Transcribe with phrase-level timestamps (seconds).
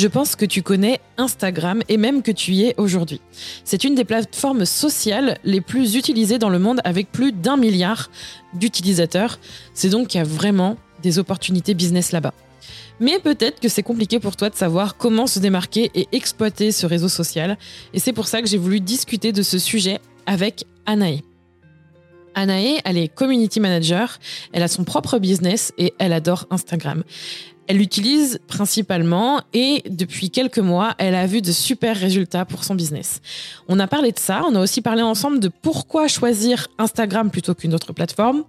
[0.00, 3.20] Je pense que tu connais Instagram et même que tu y es aujourd'hui.
[3.64, 8.08] C'est une des plateformes sociales les plus utilisées dans le monde avec plus d'un milliard
[8.54, 9.40] d'utilisateurs.
[9.74, 12.32] C'est donc qu'il y a vraiment des opportunités business là-bas.
[13.00, 16.86] Mais peut-être que c'est compliqué pour toi de savoir comment se démarquer et exploiter ce
[16.86, 17.58] réseau social.
[17.92, 21.24] Et c'est pour ça que j'ai voulu discuter de ce sujet avec Anaé.
[22.36, 24.20] Anaé, elle est community manager,
[24.52, 27.02] elle a son propre business et elle adore Instagram.
[27.68, 32.74] Elle l'utilise principalement et depuis quelques mois, elle a vu de super résultats pour son
[32.74, 33.20] business.
[33.68, 37.54] On a parlé de ça, on a aussi parlé ensemble de pourquoi choisir Instagram plutôt
[37.54, 38.44] qu'une autre plateforme,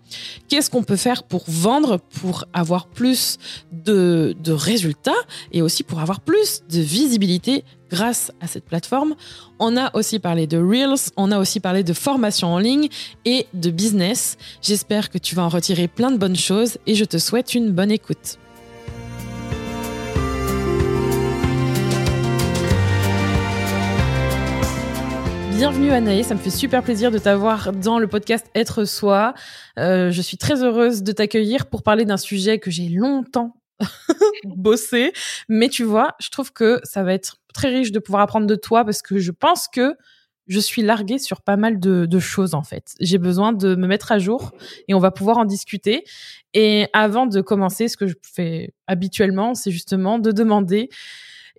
[0.47, 3.37] qu'est-ce qu'on peut faire pour vendre, pour avoir plus
[3.73, 5.11] de, de résultats
[5.51, 9.15] et aussi pour avoir plus de visibilité grâce à cette plateforme?
[9.59, 12.87] On a aussi parlé de Reels, on a aussi parlé de formation en ligne
[13.25, 14.37] et de business.
[14.61, 17.71] J'espère que tu vas en retirer plein de bonnes choses et je te souhaite une
[17.71, 18.37] bonne écoute.
[25.59, 29.33] Bienvenue Anaïs, ça me fait super plaisir de t'avoir dans le podcast Être Soi.
[29.77, 33.57] Euh, je suis très heureuse de t'accueillir pour parler d'un sujet que j'ai longtemps
[34.45, 35.11] bossé,
[35.49, 38.55] mais tu vois, je trouve que ça va être très riche de pouvoir apprendre de
[38.55, 39.97] toi parce que je pense que
[40.47, 42.93] je suis larguée sur pas mal de, de choses en fait.
[43.01, 44.51] J'ai besoin de me mettre à jour
[44.87, 46.05] et on va pouvoir en discuter.
[46.53, 50.89] Et avant de commencer, ce que je fais habituellement, c'est justement de demander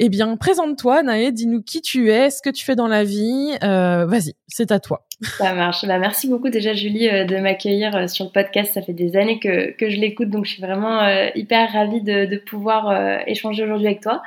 [0.03, 3.55] eh bien, présente-toi, Naë, dis-nous qui tu es, ce que tu fais dans la vie.
[3.63, 5.07] Euh, vas-y, c'est à toi.
[5.37, 5.85] Ça marche.
[5.85, 8.73] Bah, merci beaucoup déjà, Julie, euh, de m'accueillir euh, sur le podcast.
[8.73, 12.43] Ça fait des années que, que je l'écoute, donc je suis vraiment hyper ravie de,
[12.47, 14.23] pouvoir échanger aujourd'hui avec toi.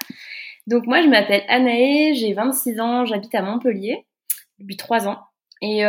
[0.67, 4.05] Donc moi, je m'appelle Anaë, j'ai 26 ans, j'habite à Montpellier
[4.59, 5.21] depuis 3 ans.
[5.63, 5.79] Et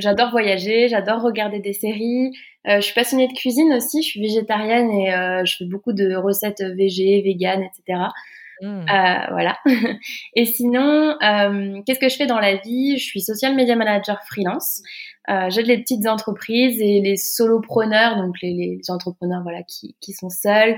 [0.00, 2.32] j'adore voyager, j'adore regarder des séries.
[2.64, 6.62] je suis passionnée de cuisine aussi, je suis végétarienne et je fais beaucoup de recettes
[6.76, 8.08] végé, vegan, etc.
[8.60, 8.66] Mmh.
[8.66, 9.58] Euh, voilà.
[10.34, 12.98] Et sinon, euh, qu'est-ce que je fais dans la vie?
[12.98, 14.82] Je suis social media manager freelance.
[15.30, 20.12] Euh, J'aide les petites entreprises et les solopreneurs, donc les, les entrepreneurs voilà qui, qui
[20.12, 20.76] sont seuls,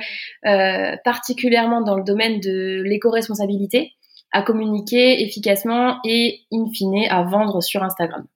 [1.05, 3.93] particulièrement dans le domaine de l'éco-responsabilité,
[4.33, 8.27] à communiquer efficacement et in fine à vendre sur Instagram.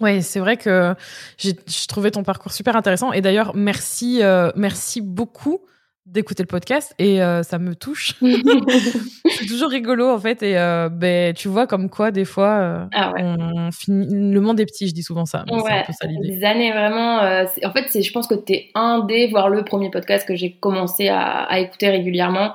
[0.00, 0.94] Oui, c'est vrai que
[1.38, 1.54] j'ai
[1.88, 3.12] trouvé ton parcours super intéressant.
[3.12, 5.60] Et d'ailleurs, merci, euh, merci beaucoup
[6.06, 8.14] d'écouter le podcast et euh, ça me touche.
[8.20, 12.86] c'est toujours rigolo en fait et euh, ben tu vois comme quoi des fois euh,
[12.94, 15.44] ah on finit le monde est petit, je dis souvent ça.
[15.50, 15.84] Ouais,
[16.22, 19.64] Des années vraiment en fait c'est je pense que tu es un des voire le
[19.64, 22.52] premier podcast que j'ai commencé à, à, écouter régulièrement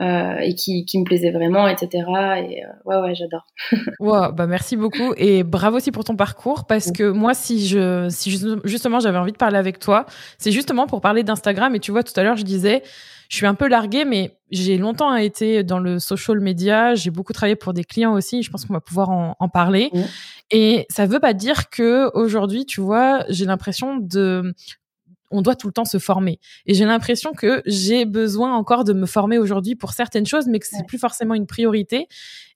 [0.00, 1.88] euh, et qui, qui, me plaisait vraiment, etc.
[2.48, 3.46] Et euh, ouais, ouais, j'adore.
[4.00, 8.06] wow, bah merci beaucoup et bravo aussi pour ton parcours parce que moi, si je,
[8.08, 8.30] si
[8.64, 10.06] justement j'avais envie de parler avec toi,
[10.38, 11.74] c'est justement pour parler d'Instagram.
[11.74, 12.82] Et tu vois, tout à l'heure, je disais,
[13.28, 16.94] je suis un peu larguée, mais j'ai longtemps été dans le social media.
[16.94, 18.42] J'ai beaucoup travaillé pour des clients aussi.
[18.42, 19.90] Je pense qu'on va pouvoir en, en parler.
[20.50, 24.54] Et ça veut pas dire que aujourd'hui, tu vois, j'ai l'impression de
[25.30, 26.38] on doit tout le temps se former.
[26.66, 30.58] Et j'ai l'impression que j'ai besoin encore de me former aujourd'hui pour certaines choses, mais
[30.58, 32.08] que c'est plus forcément une priorité.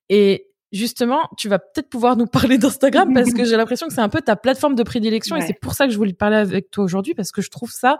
[0.08, 4.00] Et justement, tu vas peut-être pouvoir nous parler d'Instagram parce que j'ai l'impression que c'est
[4.00, 6.70] un peu ta plateforme de prédilection et c'est pour ça que je voulais parler avec
[6.70, 7.98] toi aujourd'hui parce que je trouve ça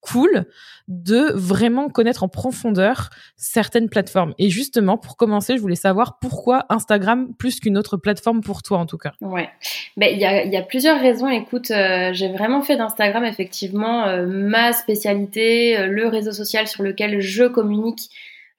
[0.00, 0.46] cool
[0.88, 4.34] de vraiment connaître en profondeur certaines plateformes.
[4.38, 8.78] Et justement, pour commencer, je voulais savoir pourquoi Instagram plus qu'une autre plateforme pour toi
[8.78, 9.12] en tout cas.
[9.20, 9.48] Ouais,
[9.96, 11.28] ben il y a, y a, plusieurs raisons.
[11.28, 16.84] Écoute, euh, j'ai vraiment fait d'Instagram effectivement euh, ma spécialité, euh, le réseau social sur
[16.84, 18.08] lequel je communique,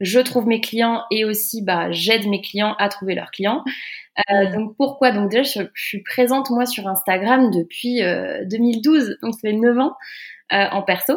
[0.01, 3.63] je trouve mes clients et aussi bah j'aide mes clients à trouver leurs clients.
[4.53, 5.11] Donc pourquoi?
[5.11, 8.01] Donc déjà je, je, suis présente moi sur Instagram depuis
[8.49, 9.93] 2012, donc ça fait 9 ans.
[10.53, 11.13] Euh, en perso.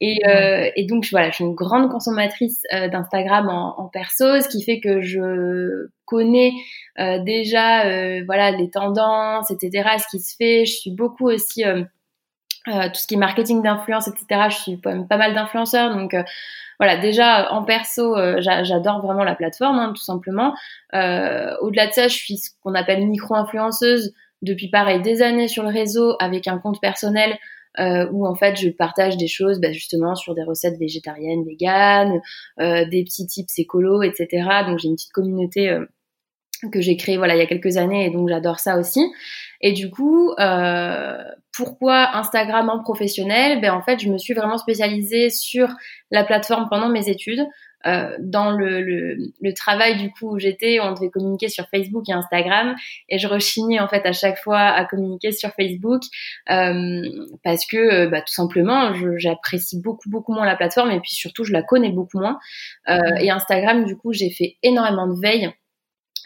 [0.00, 4.40] Et, euh, et, donc voilà, je suis une grande consommatrice euh, d'Instagram en, en, perso,
[4.40, 6.52] ce qui fait que je connais
[6.98, 9.90] euh, déjà euh, voilà les tendances, etc.
[9.98, 10.66] Ce qui se fait.
[10.66, 11.62] Je suis beaucoup aussi
[12.66, 14.48] tout ce qui est marketing d'influence, etc.
[14.48, 16.16] Je suis pas, pas mal d'influenceurs, donc
[16.78, 16.96] voilà.
[16.96, 20.54] Déjà en perso, j'adore vraiment la plateforme, hein, tout simplement.
[20.92, 24.12] Au-delà de ça, je suis ce qu'on appelle micro-influenceuse
[24.42, 27.38] depuis pareil des années sur le réseau avec un compte personnel
[27.78, 32.20] où en fait je partage des choses bah, justement sur des recettes végétariennes, véganes,
[32.58, 34.48] des petits tips écolos, etc.
[34.66, 35.76] Donc j'ai une petite communauté
[36.70, 39.12] que j'ai créée voilà il y a quelques années et donc j'adore ça aussi.
[39.60, 41.16] Et du coup, euh,
[41.56, 43.60] pourquoi Instagram en professionnel?
[43.60, 45.68] Ben en fait, je me suis vraiment spécialisée sur
[46.10, 47.46] la plateforme pendant mes études.
[47.86, 52.08] Euh, dans le, le, le, travail du coup où j'étais, on devait communiquer sur Facebook
[52.08, 52.74] et Instagram,
[53.08, 56.02] et je rechignais en fait à chaque fois à communiquer sur Facebook
[56.50, 57.02] euh,
[57.42, 60.90] parce que euh, bah, tout simplement, j'apprécie beaucoup beaucoup moins la plateforme.
[60.90, 62.38] Et puis surtout je la connais beaucoup moins.
[62.88, 65.50] Euh, et Instagram, du coup, j'ai fait énormément de veille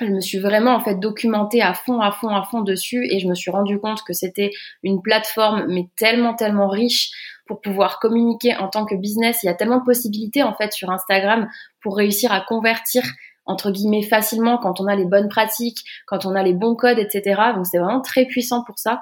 [0.01, 3.19] je me suis vraiment en fait documentée à fond, à fond, à fond dessus et
[3.19, 4.51] je me suis rendu compte que c'était
[4.83, 7.11] une plateforme mais tellement, tellement riche
[7.47, 9.41] pour pouvoir communiquer en tant que business.
[9.43, 11.49] Il y a tellement de possibilités en fait sur Instagram
[11.81, 13.03] pour réussir à convertir
[13.47, 16.99] entre guillemets facilement quand on a les bonnes pratiques, quand on a les bons codes,
[16.99, 17.41] etc.
[17.57, 19.01] Donc c'est vraiment très puissant pour ça.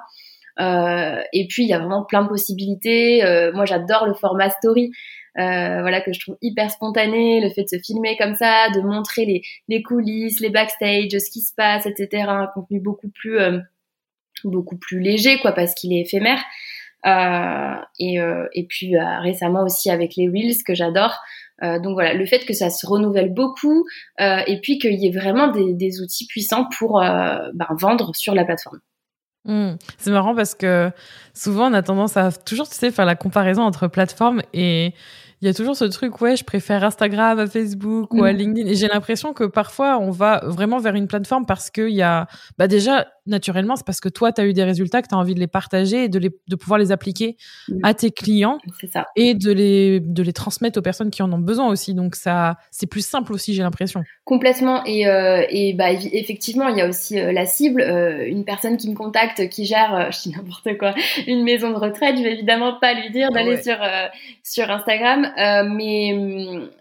[0.59, 3.23] Euh, et puis il y a vraiment plein de possibilités.
[3.23, 4.91] Euh, moi j'adore le format story.
[5.37, 8.81] Euh, voilà que je trouve hyper spontané, le fait de se filmer comme ça, de
[8.81, 12.25] montrer les, les coulisses, les backstage, ce qui se passe, etc.
[12.27, 13.59] Un contenu beaucoup plus euh,
[14.43, 16.39] beaucoup plus léger quoi parce qu'il est éphémère.
[17.05, 18.17] Euh, et,
[18.53, 21.17] et puis récemment aussi avec les reels que j'adore.
[21.61, 23.85] donc voilà, le fait que ça se renouvelle beaucoup
[24.19, 28.79] et puis qu'il y ait vraiment des, outils puissants pour ben, vendre sur la plateforme.
[29.47, 29.77] Mmh.
[29.97, 30.91] C'est marrant parce que
[31.33, 34.93] souvent on a tendance à toujours tu sais faire la comparaison entre plateformes et
[35.41, 38.35] il y a toujours ce truc, ouais, je préfère Instagram à Facebook ou à mm.
[38.35, 38.69] LinkedIn.
[38.69, 42.27] Et j'ai l'impression que parfois, on va vraiment vers une plateforme parce qu'il y a,
[42.57, 45.17] bah déjà, naturellement, c'est parce que toi, tu as eu des résultats, que tu as
[45.17, 47.37] envie de les partager et de, les, de pouvoir les appliquer
[47.83, 48.57] à tes clients
[48.91, 49.05] ça.
[49.15, 51.93] et de les, de les transmettre aux personnes qui en ont besoin aussi.
[51.93, 54.03] Donc, ça, c'est plus simple aussi, j'ai l'impression.
[54.25, 54.83] Complètement.
[54.85, 57.81] Et, euh, et bah, effectivement, il y a aussi euh, la cible.
[57.81, 60.93] Euh, une personne qui me contacte, qui gère, je dis n'importe quoi,
[61.27, 63.77] une maison de retraite, je vais évidemment pas lui dire d'aller sur,
[64.43, 65.31] sur Instagram.
[65.73, 66.13] Mais,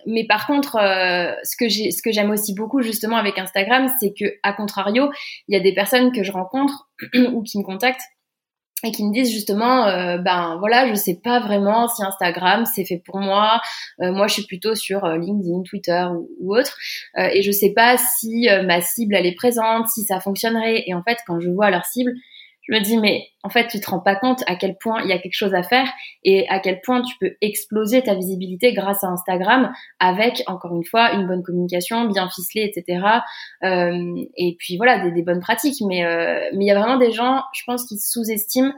[0.06, 0.72] mais par contre,
[1.44, 5.10] ce que j'ai, ce que j'aime aussi beaucoup justement avec Instagram, c'est que à contrario,
[5.48, 6.88] il y a des personnes que je rencontre
[7.32, 8.04] ou qui me contactent
[8.84, 12.84] et qui me disent justement euh, ben voilà je sais pas vraiment si Instagram c'est
[12.84, 13.60] fait pour moi.
[13.98, 16.06] Moi je suis plutôt sur LinkedIn Twitter
[16.40, 16.76] ou autre.
[17.18, 20.84] Et je sais pas si ma cible elle est présente si ça fonctionnerait.
[20.86, 22.12] Et en fait quand je vois leur cible
[22.68, 25.08] je me dis mais en fait tu te rends pas compte à quel point il
[25.08, 25.88] y a quelque chose à faire
[26.24, 30.84] et à quel point tu peux exploser ta visibilité grâce à Instagram avec encore une
[30.84, 33.20] fois une bonne communication bien ficelée etc
[33.64, 35.82] euh, et puis voilà des, bonnes pratiques.
[35.86, 38.72] Mais euh, mais il y a vraiment des gens je pense qui sous-estiment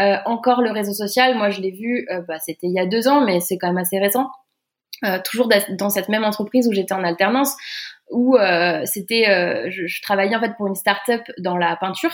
[0.00, 1.36] euh, encore le réseau social.
[1.36, 3.78] Moi je l'ai vu bah, c'était il y a deux ans mais c'est quand même
[3.78, 4.30] assez récent.
[5.24, 7.56] Toujours dans cette même entreprise où j'étais en alternance
[8.12, 12.12] où euh, c'était euh, je, je, travaillais en fait pour une start-up dans la peinture.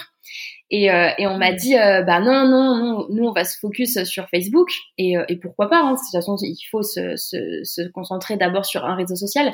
[0.71, 4.05] Et, euh, et on m'a dit bah non non non nous on va se focus
[4.05, 4.69] sur Facebook.
[4.97, 8.65] Et, et pourquoi pas hein, de toute façon il faut se, se, se concentrer d'abord
[8.65, 9.53] sur un réseau social.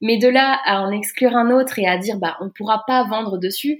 [0.00, 3.04] Mais de là à en exclure un autre et à dire bah on pourra pas
[3.04, 3.78] vendre dessus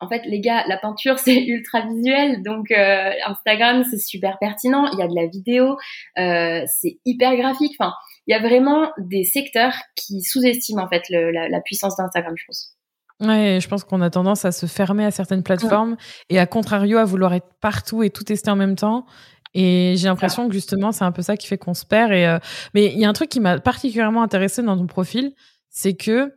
[0.00, 4.90] en fait, les gars, la peinture, c'est ultra visuel, donc euh, Instagram, c'est super pertinent.
[4.92, 5.76] Il y a de la vidéo,
[6.18, 7.76] euh, c'est hyper graphique.
[7.78, 7.92] Enfin,
[8.30, 12.32] il y a vraiment des secteurs qui sous-estiment en fait le, la, la, puissance d'Instagram,
[12.36, 12.76] je pense.
[13.18, 15.96] Ouais, je pense qu'on a tendance à se fermer à certaines plateformes
[16.28, 19.04] et à contrario à vouloir être partout et tout tester en même temps.
[19.52, 22.12] Et j'ai l'impression que justement, c'est un peu ça qui fait qu'on se perd.
[22.12, 22.38] Et euh...
[22.72, 25.32] Mais il y a un truc qui m'a particulièrement intéressé dans ton profil,
[25.68, 26.32] c'est que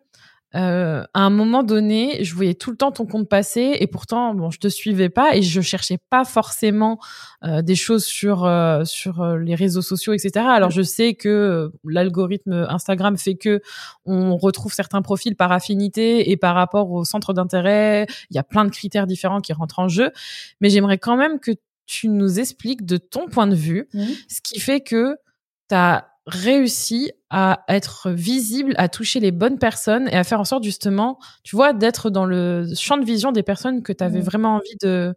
[0.55, 4.35] euh, à un moment donné, je voyais tout le temps ton compte passer et pourtant,
[4.35, 6.99] bon, je te suivais pas et je cherchais pas forcément
[7.43, 10.45] euh, des choses sur euh, sur euh, les réseaux sociaux, etc.
[10.47, 13.61] Alors je sais que euh, l'algorithme Instagram fait que
[14.05, 18.05] on retrouve certains profils par affinité et par rapport au centre d'intérêt.
[18.29, 20.11] Il y a plein de critères différents qui rentrent en jeu,
[20.61, 21.51] mais j'aimerais quand même que
[21.87, 24.03] tu nous expliques de ton point de vue mmh.
[24.29, 25.17] ce qui fait que
[25.67, 30.45] tu as réussi à être visible, à toucher les bonnes personnes et à faire en
[30.45, 34.19] sorte justement, tu vois, d'être dans le champ de vision des personnes que tu avais
[34.19, 34.23] mmh.
[34.23, 35.15] vraiment envie de,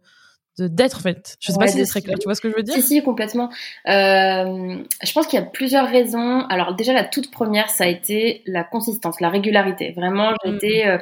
[0.59, 1.37] d'être en fait.
[1.39, 2.75] Je sais pas si c'est très clair, tu vois ce que je veux dire?
[2.75, 3.49] Si, si, complètement.
[3.87, 6.41] Euh, je pense qu'il y a plusieurs raisons.
[6.49, 9.93] Alors déjà, la toute première, ça a été la consistance, la régularité.
[9.95, 10.85] Vraiment, j'étais...
[10.85, 10.89] Mm.
[10.89, 10.97] Euh,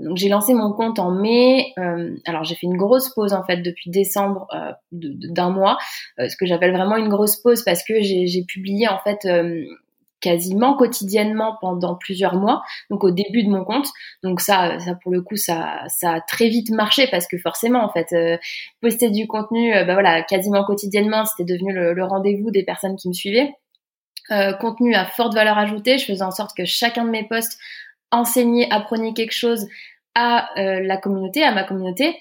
[0.00, 1.72] donc j'ai lancé mon compte en mai.
[1.78, 5.78] Euh, alors j'ai fait une grosse pause en fait depuis décembre euh, d'un mois,
[6.18, 9.26] euh, ce que j'appelle vraiment une grosse pause parce que j'ai publié en fait
[10.20, 13.88] quasiment quotidiennement pendant plusieurs mois, donc au début de mon compte.
[14.22, 17.82] Donc ça, ça pour le coup, ça, ça a très vite marché parce que forcément,
[17.84, 18.36] en fait, euh,
[18.80, 22.96] poster du contenu, euh, bah voilà, quasiment quotidiennement, c'était devenu le, le rendez-vous des personnes
[22.96, 23.52] qui me suivaient.
[24.30, 27.58] Euh, contenu à forte valeur ajoutée, je faisais en sorte que chacun de mes posts
[28.12, 29.66] enseignait, apprenait quelque chose
[30.14, 32.16] à la communauté, à ma communauté.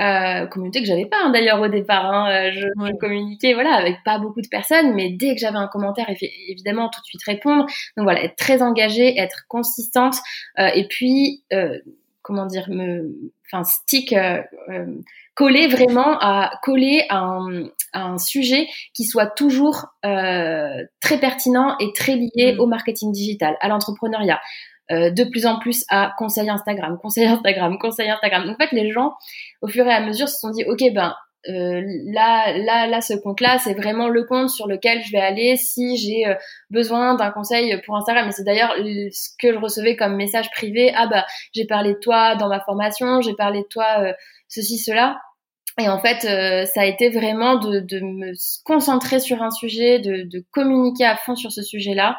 [0.00, 2.06] Euh, communauté que j'avais pas hein, d'ailleurs au départ.
[2.06, 5.68] Hein, je, je, communiquais voilà avec pas beaucoup de personnes, mais dès que j'avais un
[5.68, 6.06] commentaire,
[6.48, 7.66] évidemment tout de suite répondre.
[7.96, 10.16] Donc voilà, être très engagée, être consistante,
[10.58, 11.44] et puis
[12.22, 13.14] comment dire, me,
[13.46, 14.14] enfin stick
[15.34, 21.92] coller vraiment à coller à un, un sujet qui soit toujours euh, très pertinent et
[21.92, 22.60] très lié mm.
[22.60, 24.40] au marketing digital, à l'entrepreneuriat.
[24.90, 28.44] Euh, de plus en plus à conseil Instagram, conseil Instagram, conseil Instagram.
[28.44, 29.14] Donc en fait, les gens,
[29.62, 31.14] au fur et à mesure, se sont dit, ok, ben
[31.48, 35.56] euh, là, là, là, ce compte-là, c'est vraiment le compte sur lequel je vais aller
[35.56, 36.34] si j'ai euh,
[36.70, 38.28] besoin d'un conseil pour Instagram.
[38.28, 40.92] Et c'est d'ailleurs ce que je recevais comme message privé.
[40.94, 41.24] Ah bah,
[41.54, 44.12] j'ai parlé de toi dans ma formation, j'ai parlé de toi euh,
[44.48, 45.16] ceci, cela.
[45.78, 48.32] Et en fait, euh, ça a été vraiment de, de, me
[48.64, 52.16] concentrer sur un sujet, de, de communiquer à fond sur ce sujet-là.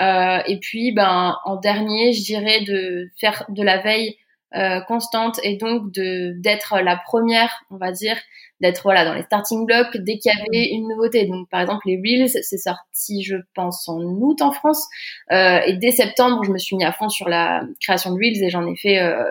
[0.00, 4.16] Euh, et puis, ben, en dernier, je dirais de faire de la veille
[4.54, 8.16] euh, constante et donc de d'être la première, on va dire,
[8.60, 11.26] d'être voilà dans les starting blocks dès qu'il y avait une nouveauté.
[11.26, 14.86] Donc par exemple les reels, c'est sorti je pense en août en France
[15.32, 18.42] euh, et dès septembre je me suis mis à fond sur la création de reels
[18.42, 19.24] et j'en ai fait euh,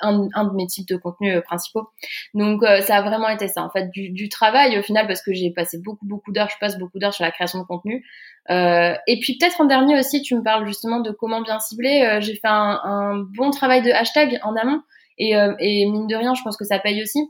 [0.00, 1.88] un, un, de mes types de contenus euh, principaux.
[2.34, 5.22] Donc euh, ça a vraiment été ça en fait du, du travail au final parce
[5.22, 8.04] que j'ai passé beaucoup beaucoup d'heures, je passe beaucoup d'heures sur la création de contenu.
[8.50, 12.18] Euh, et puis peut-être en dernier aussi, tu me parles justement de comment bien cibler.
[12.20, 14.82] j'ai fait un, un, bon travail de hashtag en amont
[15.16, 17.20] et, et mine de rien, je pense que ça paye aussi.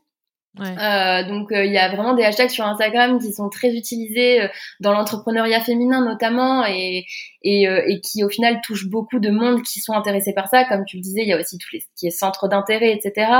[0.60, 4.92] Euh, donc il y a vraiment des hashtags sur Instagram qui sont très utilisés dans
[4.92, 7.06] l'entrepreneuriat féminin notamment et,
[7.42, 10.64] et, et, qui au final touchent beaucoup de monde qui sont intéressés par ça.
[10.64, 13.30] Comme tu le disais, il y a aussi tout les, qui est centre d'intérêt, etc.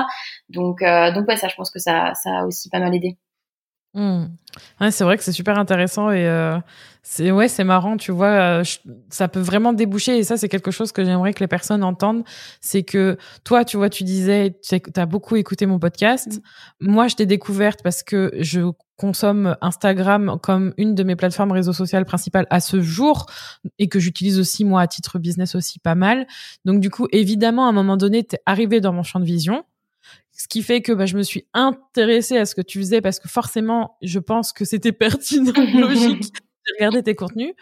[0.49, 3.17] Donc donc ouais, ça je pense que ça ça a aussi pas mal aidé.
[3.95, 4.25] Mmh.
[4.81, 6.59] Ouais, c'est vrai que c'est super intéressant et euh,
[7.03, 8.65] c'est ouais, c'est marrant, tu vois, euh,
[9.09, 12.25] ça peut vraiment déboucher et ça c'est quelque chose que j'aimerais que les personnes entendent,
[12.61, 16.41] c'est que toi, tu vois, tu disais tu as beaucoup écouté mon podcast.
[16.81, 16.91] Mmh.
[16.91, 18.63] Moi, je t'ai découverte parce que je
[18.97, 23.27] consomme Instagram comme une de mes plateformes réseaux sociales principales à ce jour
[23.79, 26.27] et que j'utilise aussi moi à titre business aussi pas mal.
[26.65, 29.25] Donc du coup, évidemment, à un moment donné, tu es arrivé dans mon champ de
[29.25, 29.65] vision
[30.33, 33.21] ce qui fait que bah, je me suis intéressée à ce que tu faisais parce
[33.21, 37.53] que forcément, je pense que c'était pertinent, logique de regarder tes contenus.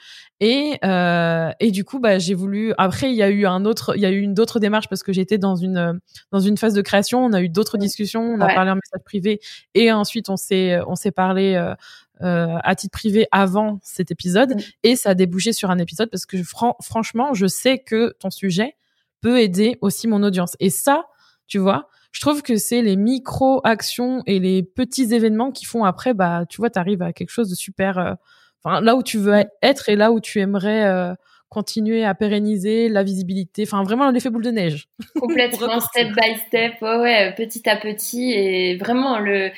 [0.41, 2.73] Et, euh, et du coup, bah, j'ai voulu.
[2.79, 5.03] Après, il y a eu un autre, il y a eu une d'autres démarches parce
[5.03, 7.25] que j'étais dans une dans une phase de création.
[7.25, 8.23] On a eu d'autres discussions.
[8.23, 9.41] On a parlé en message privé
[9.75, 11.55] et ensuite on s'est on s'est parlé.
[11.55, 11.75] Euh,
[12.23, 16.25] euh, à titre privé avant cet épisode et ça a débouché sur un épisode parce
[16.25, 16.37] que
[16.81, 18.77] franchement je sais que ton sujet
[19.23, 21.07] peut aider aussi mon audience et ça
[21.49, 26.15] tu vois je trouve que c'est les micro-actions et les petits événements qui font après,
[26.15, 28.15] bah, tu vois, tu à quelque chose de super, euh,
[28.63, 31.15] enfin, là où tu veux être et là où tu aimerais euh,
[31.53, 34.89] continuer à pérenniser la visibilité, enfin vraiment l'effet boule de neige.
[35.21, 39.51] Complètement step by step, ouais, ouais, petit à petit et vraiment le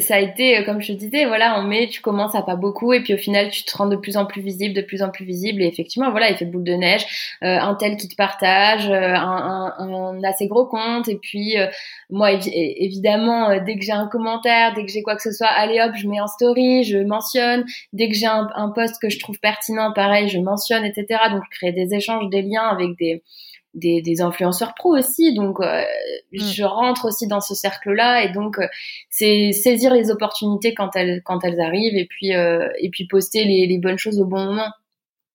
[0.00, 2.56] ça a été, euh, comme je te disais, voilà, en mai, tu commences à pas
[2.56, 5.02] beaucoup, et puis au final, tu te rends de plus en plus visible, de plus
[5.02, 7.04] en plus visible, et effectivement, voilà, il fait boule de neige,
[7.42, 11.54] euh, un tel qui te partage, euh, un, un, un, assez gros compte, et puis
[12.10, 15.80] moi, évidemment, dès que j'ai un commentaire, dès que j'ai quoi que ce soit, allez
[15.80, 19.18] hop, je mets en story, je mentionne, dès que j'ai un, un post que je
[19.18, 21.20] trouve pertinent, pareil, je mentionne, etc.
[21.30, 23.22] Donc, créer des échanges, des liens avec des
[23.76, 25.34] des, des, influenceurs pro aussi.
[25.34, 25.82] Donc, euh,
[26.32, 26.38] mm.
[26.38, 28.66] je rentre aussi dans ce cercle-là et donc euh,
[29.10, 33.44] c'est saisir les opportunités quand elles quand elles arrivent et puis euh, et puis poster
[33.44, 34.70] les, les, bonnes choses au bon moment.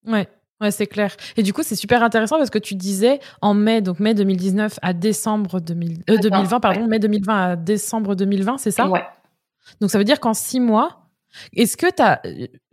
[0.06, 0.28] Ouais.
[0.60, 1.16] Ouais, c'est clair.
[1.38, 4.78] Et du coup, c'est super intéressant parce que tu disais en mai, donc mai 2019
[4.84, 8.88] à décembre 2000, 2020, pardon, mai 2020 à décembre 2020, c'est ça?
[8.88, 9.02] Ouais.
[9.80, 11.01] Donc ça veut dire qu'en six mois,
[11.54, 12.22] est-ce que tu as,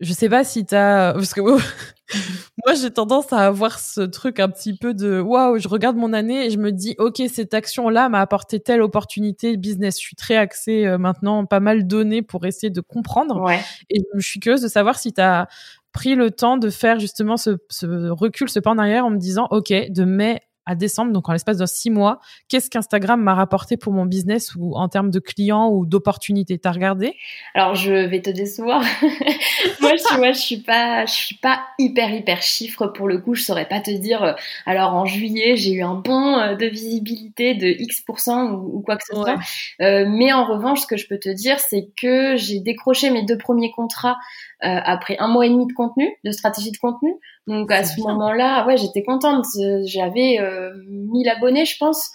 [0.00, 1.40] je sais pas si tu as, parce que
[2.64, 6.12] moi j'ai tendance à avoir ce truc un petit peu de waouh, je regarde mon
[6.12, 9.96] année et je me dis ok cette action là m'a apporté telle opportunité business.
[9.96, 13.42] Je suis très axée euh, maintenant, pas mal donné pour essayer de comprendre.
[13.42, 13.60] Ouais.
[13.90, 15.48] Et je suis curieuse de savoir si tu as
[15.92, 19.18] pris le temps de faire justement ce, ce recul, ce pas en arrière en me
[19.18, 23.34] disant ok de mai à décembre, donc en l'espace de six mois, qu'est-ce qu'Instagram m'a
[23.34, 26.58] rapporté pour mon business ou en termes de clients ou d'opportunités?
[26.58, 27.14] T'as regardé?
[27.54, 28.82] Alors je vais te décevoir.
[29.80, 33.34] moi, je, moi, je suis pas, je suis pas hyper hyper chiffre pour le coup.
[33.34, 34.22] Je saurais pas te dire.
[34.22, 34.32] Euh,
[34.66, 38.96] alors en juillet, j'ai eu un bon euh, de visibilité de X ou, ou quoi
[38.96, 39.38] que ce soit.
[39.80, 43.24] Euh, mais en revanche, ce que je peux te dire, c'est que j'ai décroché mes
[43.24, 44.16] deux premiers contrats
[44.64, 47.14] euh, après un mois et demi de contenu, de stratégie de contenu.
[47.48, 49.46] Donc à ce moment-là, ouais, j'étais contente.
[49.84, 52.10] J'avais euh, 1000 abonnés, je pense.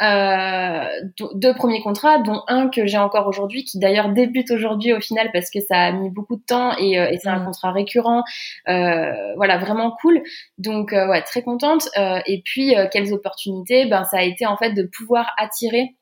[0.00, 0.84] Euh,
[1.34, 5.30] deux premiers contrats, dont un que j'ai encore aujourd'hui, qui d'ailleurs débute aujourd'hui au final
[5.32, 7.46] parce que ça a mis beaucoup de temps et, euh, et c'est un mm.
[7.46, 8.22] contrat récurrent.
[8.68, 10.22] Euh, voilà, vraiment cool.
[10.56, 11.88] Donc euh, ouais, très contente.
[11.96, 13.86] et puis quelles opportunités?
[13.86, 15.96] Ben ça a été en fait de pouvoir attirer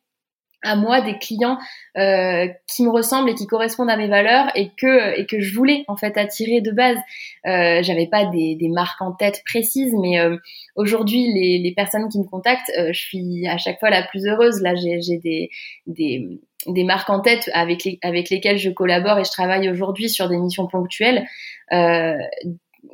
[0.66, 1.58] à moi des clients
[1.96, 5.54] euh, qui me ressemblent et qui correspondent à mes valeurs et que et que je
[5.54, 6.98] voulais en fait attirer de base.
[7.46, 10.36] Euh, J'avais pas des, des, marques en tête précises, mais euh,
[10.74, 14.26] aujourd'hui les, les, personnes qui me contactent, euh, je suis à chaque fois la plus
[14.26, 14.60] heureuse.
[14.60, 15.50] Là, j'ai des,
[15.86, 20.08] des des marques en tête avec les, avec lesquelles je collabore et je travaille aujourd'hui
[20.08, 21.26] sur des missions ponctuelles.
[21.72, 22.16] Euh,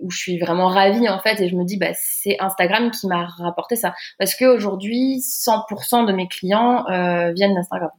[0.01, 3.07] où je suis vraiment ravie en fait et je me dis bah c'est Instagram qui
[3.07, 7.91] m'a rapporté ça parce qu'aujourd'hui 100% de mes clients euh, viennent d'Instagram.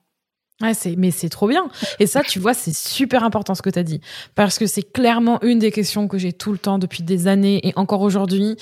[0.62, 1.68] Ouais, c'est, mais c'est trop bien.
[2.00, 4.00] Et ça, tu vois, c'est super important ce que tu as dit.
[4.36, 7.60] Parce que c'est clairement une des questions que j'ai tout le temps depuis des années
[7.68, 8.56] et encore aujourd'hui,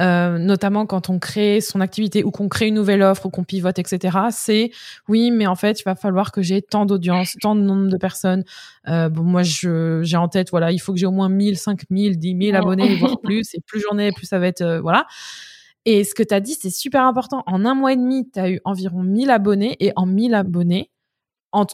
[0.00, 3.44] euh, notamment quand on crée son activité ou qu'on crée une nouvelle offre ou qu'on
[3.44, 4.18] pivote, etc.
[4.32, 4.70] C'est
[5.08, 7.96] oui, mais en fait, il va falloir que j'ai tant d'audience, tant de nombre de
[7.96, 8.44] personnes.
[8.88, 11.56] Euh, bon, moi, je, j'ai en tête, voilà, il faut que j'ai au moins 1000,
[11.58, 13.54] 5000, 10 000 abonnés, voire plus.
[13.54, 15.06] Et plus j'en ai, plus ça va être, euh, voilà.
[15.84, 17.44] Et ce que tu as dit, c'est super important.
[17.46, 20.90] En un mois et demi, tu as eu environ 1000 abonnés et en 1000 abonnés,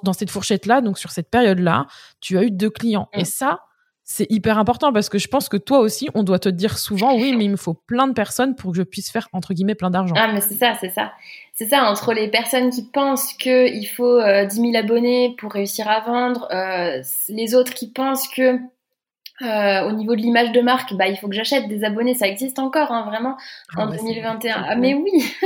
[0.02, 1.86] dans cette fourchette-là, donc sur cette période-là,
[2.20, 3.08] tu as eu deux clients.
[3.12, 3.26] Et mm.
[3.26, 3.60] ça,
[4.04, 7.14] c'est hyper important parce que je pense que toi aussi, on doit te dire souvent,
[7.14, 9.74] oui, mais il me faut plein de personnes pour que je puisse faire, entre guillemets,
[9.74, 10.14] plein d'argent.
[10.18, 11.12] Ah, mais c'est ça, c'est ça.
[11.54, 15.88] C'est ça, entre les personnes qui pensent qu'il faut 10 euh, 000 abonnés pour réussir
[15.88, 18.58] à vendre, euh, les autres qui pensent que
[19.40, 22.14] euh, au niveau de l'image de marque, bah, il faut que j'achète des abonnés.
[22.14, 23.36] Ça existe encore, hein, vraiment,
[23.76, 24.54] ah, en 2021.
[24.54, 25.10] Bah, ah, mais oui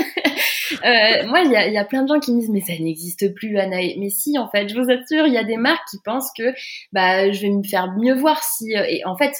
[0.84, 2.72] euh, Moi, il y a, y a, plein de gens qui me disent, mais ça
[2.72, 3.96] n'existe plus, Anaï.
[3.98, 6.52] Mais si, en fait, je vous assure, il y a des marques qui pensent que
[6.92, 8.76] bah, je vais me faire mieux voir si...
[8.76, 9.32] Euh, et en fait,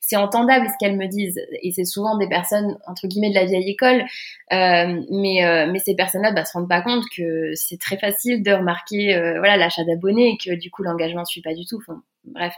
[0.00, 1.40] c'est entendable ce qu'elles me disent.
[1.62, 4.04] Et c'est souvent des personnes, entre guillemets, de la vieille école.
[4.52, 8.42] Euh, mais, euh, mais ces personnes-là bah, se rendent pas compte que c'est très facile
[8.42, 11.64] de remarquer euh, voilà l'achat d'abonnés et que du coup l'engagement ne suit pas du
[11.64, 11.78] tout.
[11.78, 12.54] Enfin, bref,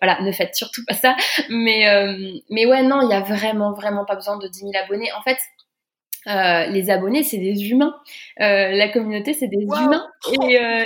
[0.00, 1.16] voilà, ne faites surtout pas ça.
[1.48, 4.72] Mais, euh, mais ouais, non, il y a vraiment, vraiment pas besoin de 10 000
[4.82, 5.10] abonnés.
[5.12, 5.38] En fait,
[6.26, 7.94] euh, les abonnés, c'est des humains.
[8.40, 10.06] Euh, la communauté, c'est des humains.
[10.42, 10.84] Et euh,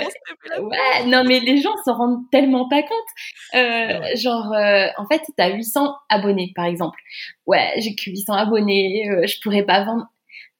[0.61, 3.55] ouais, non, mais les gens s'en rendent tellement pas compte.
[3.55, 6.99] Euh, genre, euh, en fait, t'as 800 abonnés, par exemple.
[7.47, 9.03] Ouais, j'ai que 800 abonnés.
[9.23, 10.05] je pourrais pas vendre.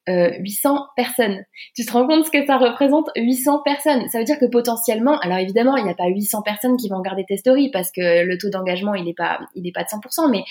[0.08, 1.44] 800 personnes.
[1.76, 4.08] Tu te rends compte ce que ça représente 800 personnes?
[4.08, 6.98] Ça veut dire que potentiellement, alors évidemment, il n'y a pas 800 personnes qui vont
[6.98, 9.88] regarder tes stories parce que le taux d'engagement, il n'est pas, il est pas de
[9.88, 10.42] 100%, mais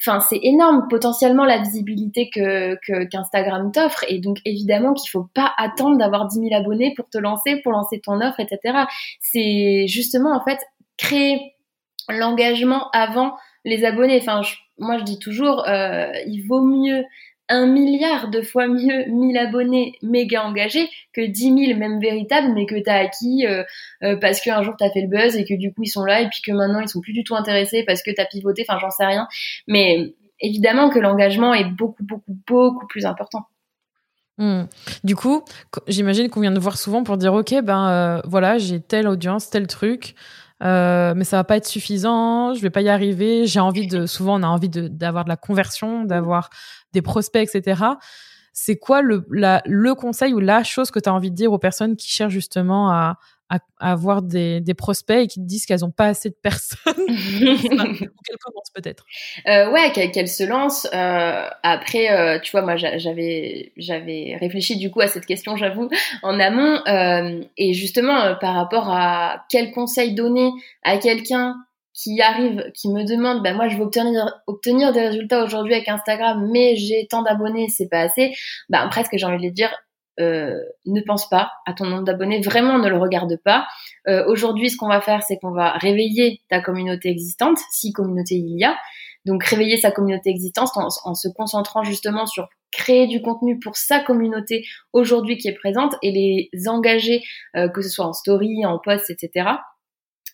[0.00, 5.52] Enfin, c'est énorme potentiellement la visibilité que qu'Instagram t'offre et donc évidemment qu'il faut pas
[5.56, 8.84] attendre d'avoir 10 000 abonnés pour te lancer, pour lancer ton offre, etc.
[9.20, 10.58] C'est justement en fait
[10.96, 11.54] créer
[12.08, 14.18] l'engagement avant les abonnés.
[14.20, 14.42] Enfin,
[14.78, 17.04] moi je dis toujours, euh, il vaut mieux
[17.48, 22.66] un milliard de fois mieux 1000 abonnés méga engagés que 10 000 même véritables mais
[22.66, 23.64] que tu as acquis euh,
[24.02, 26.04] euh, parce qu'un jour tu as fait le buzz et que du coup ils sont
[26.04, 28.26] là et puis que maintenant ils sont plus du tout intéressés parce que tu as
[28.26, 29.28] pivoté, enfin j'en sais rien.
[29.66, 33.46] Mais évidemment que l'engagement est beaucoup beaucoup beaucoup plus important.
[34.36, 34.66] Hmm.
[35.02, 35.42] Du coup,
[35.88, 39.50] j'imagine qu'on vient de voir souvent pour dire ok ben euh, voilà j'ai telle audience,
[39.50, 40.14] tel truc.
[40.62, 43.46] Euh, mais ça va pas être suffisant, je vais pas y arriver.
[43.46, 46.50] J'ai envie de, souvent on a envie d'avoir de, la conversion, d'avoir
[46.92, 47.82] des prospects, etc.
[48.52, 51.52] C'est quoi le, la, le conseil ou la chose que tu as envie de dire
[51.52, 53.18] aux personnes qui cherchent justement à,
[53.50, 56.94] à, avoir des, des, prospects et qui te disent qu'elles n'ont pas assez de personnes
[57.06, 59.04] qu'elles commencent peut-être
[59.46, 60.86] euh, Ouais, qu'elles se lancent.
[60.92, 65.88] Euh, après, euh, tu vois, moi j'avais j'avais réfléchi du coup à cette question, j'avoue,
[66.22, 66.80] en amont.
[67.56, 70.50] Et justement, par rapport à quel conseil donner
[70.82, 71.54] à quelqu'un
[71.94, 75.88] qui arrive, qui me demande, ben moi je veux obtenir obtenir des résultats aujourd'hui avec
[75.88, 78.34] Instagram, mais j'ai tant d'abonnés, c'est pas assez.
[78.68, 79.70] Ben presque j'ai envie de dire,
[80.20, 83.66] euh, ne pense pas à ton nombre d'abonnés, vraiment ne le regarde pas.
[84.08, 88.34] Euh, aujourd'hui, ce qu'on va faire, c'est qu'on va réveiller ta communauté existante, si communauté
[88.34, 88.76] il y a.
[89.26, 94.00] Donc réveiller sa communauté existante en, se concentrant justement sur créer du contenu pour sa
[94.00, 97.22] communauté aujourd'hui qui est présente et les engager,
[97.56, 99.50] euh, que ce soit en story, en post, etc.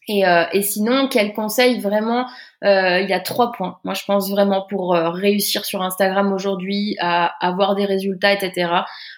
[0.08, 2.26] Et, euh, et, sinon, quel conseil vraiment
[2.62, 3.78] euh, Il y a trois points.
[3.84, 8.70] Moi, je pense vraiment pour euh, réussir sur Instagram aujourd'hui, à, avoir des résultats, etc.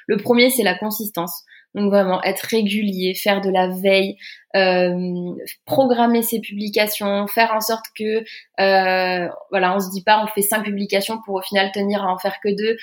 [0.07, 1.43] Le premier, c'est la consistance.
[1.75, 4.17] Donc vraiment être régulier, faire de la veille,
[4.55, 5.35] euh,
[5.67, 8.25] programmer ses publications, faire en sorte que
[8.61, 12.11] euh, voilà, on se dit pas on fait cinq publications pour au final tenir à
[12.11, 12.79] en faire que deux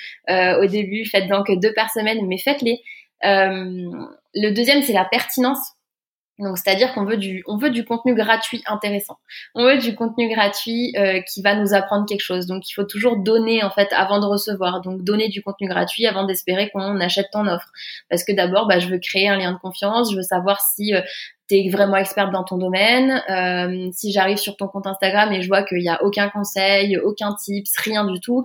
[0.62, 1.04] au début.
[1.06, 2.82] Faites donc deux par semaine, mais faites-les.
[3.24, 5.74] le deuxième, c'est la pertinence.
[6.38, 9.18] Donc, c'est-à-dire qu'on veut du, on veut du contenu gratuit intéressant.
[9.54, 12.46] On veut du contenu gratuit euh, qui va nous apprendre quelque chose.
[12.46, 14.80] Donc, il faut toujours donner en fait avant de recevoir.
[14.80, 17.68] Donc, donner du contenu gratuit avant d'espérer qu'on achète ton offre.
[18.10, 20.10] Parce que d'abord, bah, je veux créer un lien de confiance.
[20.10, 21.02] Je veux savoir si euh,
[21.48, 23.22] tu es vraiment experte dans ton domaine.
[23.30, 26.98] Euh, si j'arrive sur ton compte Instagram et je vois qu'il n'y a aucun conseil,
[26.98, 28.42] aucun tips, rien du tout,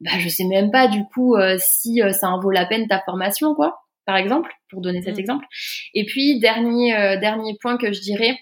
[0.00, 3.54] bah, je sais même pas du coup si ça en vaut la peine ta formation,
[3.54, 3.83] quoi.
[4.06, 5.20] Par exemple, pour donner cet mmh.
[5.20, 5.46] exemple.
[5.94, 8.38] Et puis dernier euh, dernier point que je dirais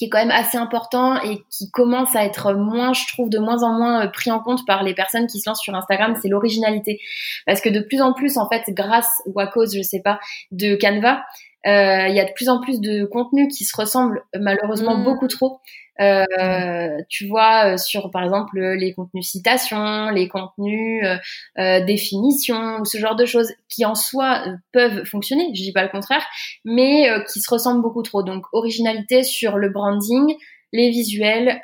[0.00, 3.38] qui est quand même assez important et qui commence à être moins, je trouve, de
[3.38, 6.16] moins en moins euh, pris en compte par les personnes qui se lancent sur Instagram,
[6.22, 6.98] c'est l'originalité.
[7.44, 10.18] Parce que de plus en plus, en fait, grâce ou à cause, je sais pas,
[10.52, 11.22] de Canva,
[11.66, 15.04] euh, il y a de plus en plus de contenus qui se ressemblent malheureusement mmh.
[15.04, 15.60] beaucoup trop.
[16.00, 21.16] Euh, tu vois, euh, sur par exemple les contenus citations, les contenus euh,
[21.58, 25.90] euh définitions, ce genre de choses qui en soi peuvent fonctionner, je dis pas le
[25.90, 26.24] contraire,
[26.64, 28.22] mais qui se ressemblent beaucoup trop.
[28.22, 30.34] Donc originalité sur le branding,
[30.72, 31.60] les visuels,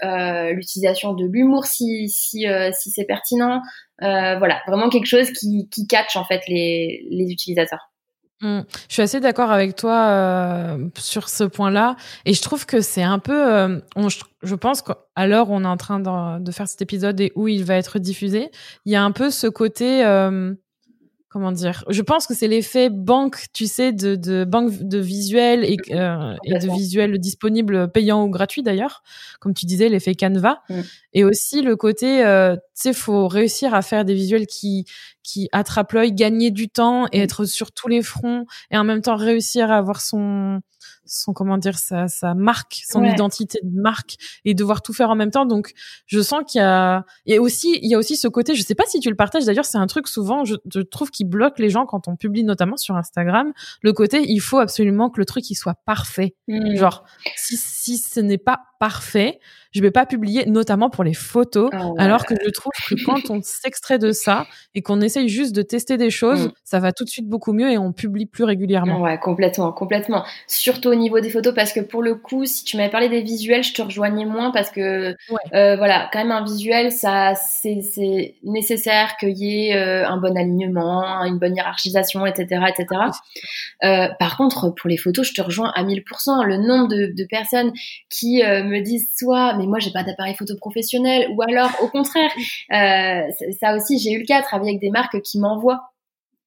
[0.55, 3.63] l'utilisation de l'humour si si, si c'est pertinent,
[4.01, 7.91] voilà, vraiment quelque chose qui qui catch en fait les les utilisateurs.
[8.43, 8.61] Mmh.
[8.89, 11.97] Je suis assez d'accord avec toi euh, sur ce point-là,
[12.27, 13.55] et je trouve que c'est un peu.
[13.55, 13.81] Euh,
[14.43, 17.33] je, pense qu'à l'heure où on est en train de, de, faire cet épisode et
[17.35, 18.51] où il va être diffusé,
[18.85, 20.05] il y a un peu ce côté.
[20.05, 20.55] Euh,
[21.37, 25.65] comment dire Je pense que c'est l'effet banque, tu sais, de, de banque de visuels
[25.65, 29.03] et, euh, et, de visuels disponibles payants ou gratuits d'ailleurs,
[29.39, 30.81] comme tu disais, l'effet Canva, mm.
[31.13, 34.87] et aussi le côté, euh, tu sais, faut réussir à faire des visuels qui
[35.23, 37.25] qui attrapent l'œil, gagner du temps et mm.
[37.25, 40.63] être sur tous les fronts, et en même temps réussir à avoir son
[41.07, 45.15] son comment dire sa, sa marque, son identité de marque et devoir tout faire en
[45.15, 45.47] même temps.
[45.47, 45.73] Donc
[46.07, 48.75] je sens qu'il y a et aussi il y a aussi ce côté, je sais
[48.75, 51.59] pas si tu le partages d'ailleurs, c'est un truc souvent je, je, trouve qui bloque
[51.59, 55.27] les gens quand on publie notamment sur Instagram, le côté il faut absolument que le
[55.27, 56.35] truc il soit parfait.
[56.49, 56.77] Mmh.
[56.77, 57.05] Genre
[57.37, 59.41] si si ce n'est pas parfait,
[59.77, 63.29] je vais pas publier, notamment pour les photos, ah alors que je trouve que quand
[63.31, 66.53] on s'extrait de ça et qu'on essaye juste de tester des choses, mm.
[66.65, 69.03] ça va tout de suite beaucoup mieux et on publie plus régulièrement.
[69.03, 70.25] Ouais, complètement, complètement.
[70.47, 73.21] Surtout au niveau des photos, parce que pour le coup, si tu m'avais parlé des
[73.21, 75.15] visuels, je te rejoignais moins parce que,
[75.55, 80.35] euh, voilà, quand même un visuel, ça, c'est nécessaire qu'il y ait euh, un bon
[80.39, 82.87] alignement, une bonne hiérarchisation, etc., etc.
[83.85, 86.47] Euh, par contre, pour les photos, je te rejoins à 1000%.
[86.47, 87.73] Le nombre de, de personnes
[88.09, 92.31] qui me disent soit, mais moi j'ai pas d'appareil photo professionnel, ou alors au contraire,
[92.73, 93.23] euh,
[93.61, 95.83] ça aussi j'ai eu le cas, travailler avec des marques qui m'envoient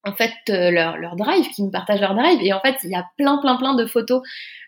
[0.06, 2.92] en fait euh, leur, leur drive, qui me partagent leur drive, et en fait il
[2.92, 4.22] y a plein plein plein de photos,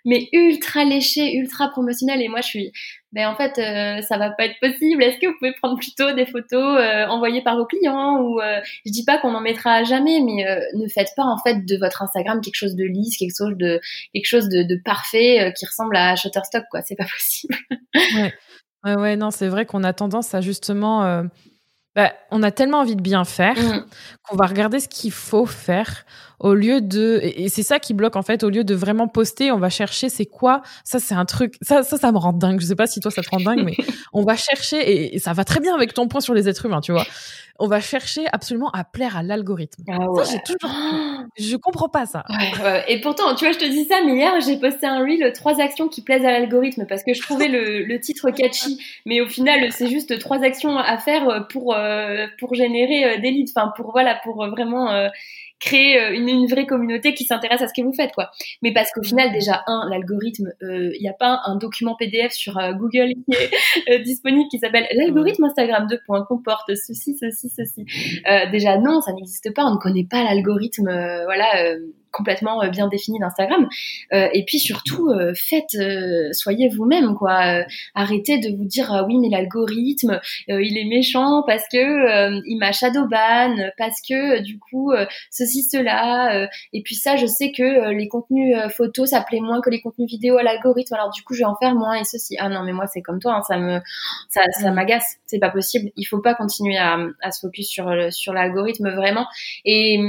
[0.04, 2.72] mais ultra léchées, ultra promotionnelles, et moi je suis,
[3.13, 5.02] ben en fait euh, ça va pas être possible.
[5.02, 8.41] Est-ce que vous pouvez prendre plutôt des photos euh, envoyées par vos clients ou
[8.86, 12.02] je dis pas qu'on en mettra jamais, mais ne faites pas en fait de votre
[12.02, 13.80] Instagram quelque chose de lisse, quelque chose de
[14.13, 16.82] quelque chose de, de parfait qui ressemble à Shutterstock quoi.
[16.82, 17.56] C'est pas possible.
[18.15, 18.34] ouais.
[18.84, 21.24] Ouais, ouais, non, c'est vrai qu'on a tendance à justement.
[21.95, 23.86] Bah, on a tellement envie de bien faire mmh.
[24.23, 26.06] qu'on va regarder ce qu'il faut faire
[26.41, 29.51] au lieu de et c'est ça qui bloque en fait au lieu de vraiment poster
[29.51, 30.63] on va chercher c'est quoi.
[30.84, 32.60] Ça c'est un truc ça ça ça me rend dingue.
[32.60, 33.75] Je sais pas si toi ça te rend dingue mais
[34.13, 36.82] on va chercher et, ça va très bien avec ton point sur les êtres humains
[36.82, 37.06] tu vois.
[37.60, 39.84] On va chercher absolument à plaire à l'algorithme.
[39.88, 40.25] Ah ouais.
[40.25, 40.75] ça j'ai toujours
[41.38, 42.23] je comprends pas ça.
[42.63, 45.32] Ouais, et pourtant tu vois je te dis ça mais hier j'ai posté un reel
[45.34, 48.80] trois actions qui plaisent à l'algorithme parce que je trouvais le, le titre catchy.
[49.06, 53.30] Mais au final c'est juste trois actions à faire pour euh, pour générer euh, des
[53.30, 53.51] leads.
[53.56, 55.10] Enfin pour voilà pour vraiment euh,
[55.62, 58.32] créer euh, une, une, vraie communauté qui s'intéresse à ce que vous faites, quoi.
[58.62, 62.34] Mais parce qu'au final, déjà, un, l'algorithme, il euh, n'y a pas un document PDF
[62.34, 63.38] sur euh, Google qui
[63.88, 66.00] est disponible qui s'appelle l'algorithme Instagram 2.
[66.28, 67.86] comporte ceci, ceci, ceci.
[68.52, 69.63] déjà, non, ça n'existe pas.
[69.63, 70.89] On ne connaît pas l'algorithme,
[71.26, 71.76] voilà
[72.12, 73.67] complètement bien défini d'Instagram.
[74.13, 75.78] Euh, et puis surtout, euh, faites,
[76.34, 77.63] soyez vous-même, quoi.
[77.95, 82.71] arrêtez de vous dire ah oui, mais l'algorithme, il est méchant parce que il m'a
[82.71, 84.91] shadowban, parce que du coup
[85.30, 86.47] ceci cela.
[86.74, 90.10] et puis ça, je sais que les contenus photos ça plaît moins que les contenus
[90.10, 90.93] vidéo à l'algorithme.
[90.93, 92.36] Alors du coup, je vais en faire moins et ceci.
[92.39, 93.80] Ah non, mais moi c'est comme toi, hein, ça me,
[94.30, 95.17] ça, ça m'agace.
[95.26, 95.91] C'est pas possible.
[95.95, 99.26] Il faut pas continuer à, à se focus sur sur l'algorithme vraiment.
[99.65, 100.00] Et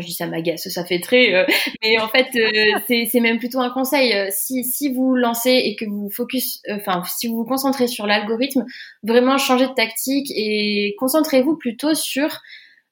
[0.00, 1.34] je dis ça m'agace, ça fait très.
[1.34, 1.44] Euh,
[1.82, 4.12] mais en fait, euh, c'est même plutôt un conseil.
[4.12, 8.06] Euh, si, si vous lancez et que vous focus, enfin, si vous vous concentrez sur
[8.06, 8.64] l'algorithme,
[9.02, 12.40] vraiment changez de tactique et concentrez-vous plutôt sur.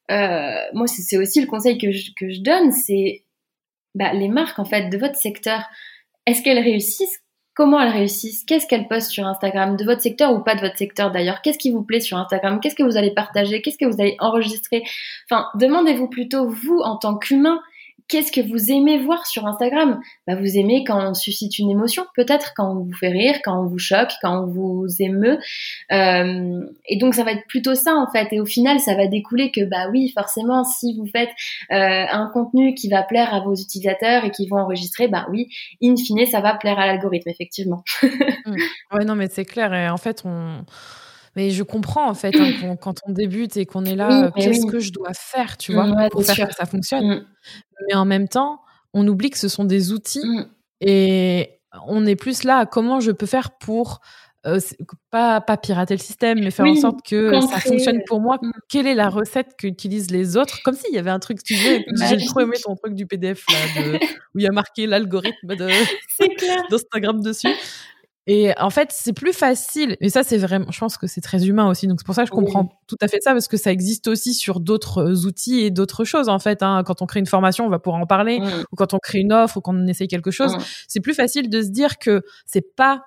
[0.08, 3.22] moi, c'est aussi le conseil que je, que je donne, c'est
[3.94, 5.62] bah, les marques en fait de votre secteur.
[6.26, 7.20] Est-ce qu'elles réussissent
[7.56, 10.76] comment elles réussissent, qu'est-ce qu'elles postent sur Instagram, de votre secteur ou pas de votre
[10.76, 13.86] secteur d'ailleurs, qu'est-ce qui vous plaît sur Instagram, qu'est-ce que vous allez partager, qu'est-ce que
[13.86, 14.84] vous allez enregistrer?
[15.28, 17.60] Enfin, demandez-vous plutôt vous en tant qu'humain
[18.08, 20.00] qu'est-ce que vous aimez voir sur Instagram?
[20.26, 23.60] Bah, Vous aimez quand on suscite une émotion, peut-être quand on vous fait rire, quand
[23.60, 25.38] on vous choque, quand on vous émeut.
[25.92, 28.28] Euh, et donc ça va être plutôt ça en fait.
[28.32, 31.30] Et au final, ça va découler que bah oui, forcément, si vous faites
[31.72, 35.48] euh, un contenu qui va plaire à vos utilisateurs et qui vont enregistrer, bah oui,
[35.82, 37.82] in fine, ça va plaire à l'algorithme, effectivement.
[38.46, 38.56] Mmh.
[38.92, 39.74] Ouais, non, mais c'est clair.
[39.74, 40.64] Et en fait, on
[41.36, 44.80] Mais je comprends en fait hein, quand, on débute et qu'on est là, qu'est-ce que
[44.80, 47.06] je dois faire, tu vois, pour faire que ça fonctionne?
[47.06, 47.26] Mmh.
[47.88, 48.62] Mais en même temps,
[48.94, 50.46] on oublie que ce sont des outils mmh.
[50.80, 51.50] et
[51.86, 54.00] on est plus là à comment je peux faire pour
[54.46, 54.60] euh,
[55.10, 58.38] pas, pas pirater le système, mais faire en sorte que ça fonctionne pour moi.
[58.40, 58.52] Mmh.
[58.68, 60.62] Quelle est la recette qu'utilisent les autres?
[60.64, 63.44] Comme s'il y avait un truc, tu sais, j'ai trop aimé ton truc du PDF
[63.50, 63.98] là,
[64.34, 65.56] où il y a marqué l'algorithme
[66.70, 67.48] d'Instagram dessus.
[68.28, 69.96] Et en fait, c'est plus facile.
[70.00, 71.86] Et ça, c'est vraiment, je pense que c'est très humain aussi.
[71.86, 74.08] Donc, c'est pour ça que je comprends tout à fait ça, parce que ça existe
[74.08, 76.62] aussi sur d'autres euh, outils et d'autres choses, en fait.
[76.62, 76.82] Hein.
[76.84, 78.40] Quand on crée une formation, on va pouvoir en parler.
[78.72, 80.56] Ou quand on crée une offre, ou quand on essaye quelque chose.
[80.88, 83.04] C'est plus facile de se dire que c'est pas,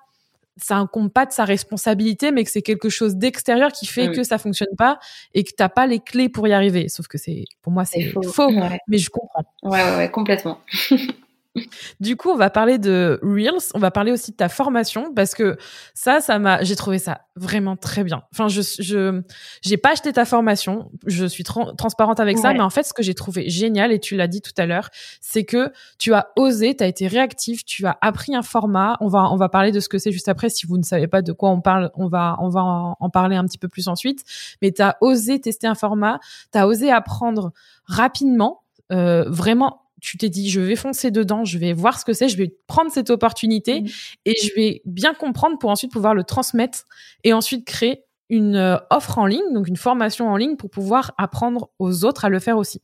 [0.56, 4.22] ça incombe pas de sa responsabilité, mais que c'est quelque chose d'extérieur qui fait que
[4.22, 4.98] ça fonctionne pas
[5.34, 6.88] et que t'as pas les clés pour y arriver.
[6.88, 8.50] Sauf que c'est, pour moi, c'est faux.
[8.88, 9.44] Mais je comprends.
[9.64, 10.60] Ouais, ouais, ouais complètement.
[12.00, 15.34] Du coup, on va parler de Reels, on va parler aussi de ta formation parce
[15.34, 15.56] que
[15.94, 18.22] ça, ça m'a, j'ai trouvé ça vraiment très bien.
[18.32, 19.20] Enfin, je, je,
[19.60, 23.02] j'ai pas acheté ta formation, je suis transparente avec ça, mais en fait, ce que
[23.02, 26.76] j'ai trouvé génial et tu l'as dit tout à l'heure, c'est que tu as osé,
[26.76, 28.96] tu as été réactif, tu as appris un format.
[29.00, 30.50] On va, on va parler de ce que c'est juste après.
[30.50, 33.10] Si vous ne savez pas de quoi on parle, on va, on va en, en
[33.10, 34.24] parler un petit peu plus ensuite.
[34.62, 36.20] Mais tu as osé tester un format,
[36.52, 37.52] tu as osé apprendre
[37.86, 38.62] rapidement.
[38.92, 42.28] Euh, vraiment tu t'es dit, je vais foncer dedans, je vais voir ce que c'est,
[42.28, 43.88] je vais prendre cette opportunité mmh.
[44.26, 46.84] et je vais bien comprendre pour ensuite pouvoir le transmettre
[47.24, 51.12] et ensuite créer une euh, offre en ligne, donc une formation en ligne pour pouvoir
[51.18, 52.80] apprendre aux autres à le faire aussi.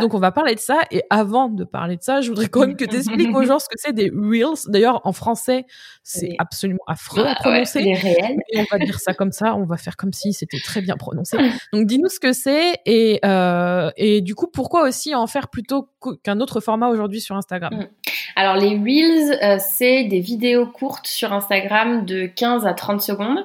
[0.00, 2.60] Donc on va parler de ça et avant de parler de ça, je voudrais quand
[2.60, 4.68] même que tu expliques aux gens ce que c'est des reels.
[4.68, 5.66] D'ailleurs en français,
[6.04, 7.80] c'est absolument affreux à bah prononcer.
[7.80, 10.96] Et on va dire ça comme ça, on va faire comme si c'était très bien
[10.96, 11.36] prononcé.
[11.72, 15.88] Donc dis-nous ce que c'est et euh, et du coup pourquoi aussi en faire plutôt
[16.22, 17.74] qu'un autre format aujourd'hui sur Instagram?
[17.74, 17.86] Mm.
[18.36, 23.44] Alors les reels, euh, c'est des vidéos courtes sur Instagram de 15 à 30 secondes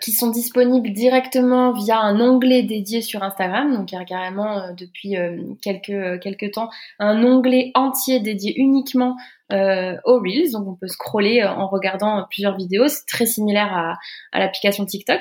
[0.00, 3.74] qui sont disponibles directement via un onglet dédié sur Instagram.
[3.74, 8.54] Donc il y a carrément euh, depuis euh, quelques, quelques temps un onglet entier dédié
[8.56, 9.16] uniquement
[9.50, 10.52] aux Reels.
[10.52, 12.88] Donc on peut scroller en regardant plusieurs vidéos.
[12.88, 13.98] C'est très similaire à,
[14.32, 15.20] à l'application TikTok.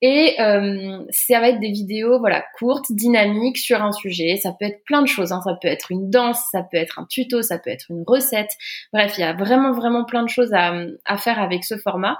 [0.00, 4.36] Et euh, ça va être des vidéos voilà courtes, dynamiques sur un sujet.
[4.36, 5.32] Ça peut être plein de choses.
[5.32, 5.40] Hein.
[5.42, 8.50] Ça peut être une danse, ça peut être un tuto, ça peut être une recette.
[8.92, 10.72] Bref, il y a vraiment vraiment plein de choses à,
[11.04, 12.18] à faire avec ce format.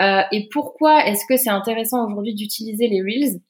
[0.00, 3.40] Euh, et pourquoi est-ce que c'est intéressant aujourd'hui d'utiliser les reels?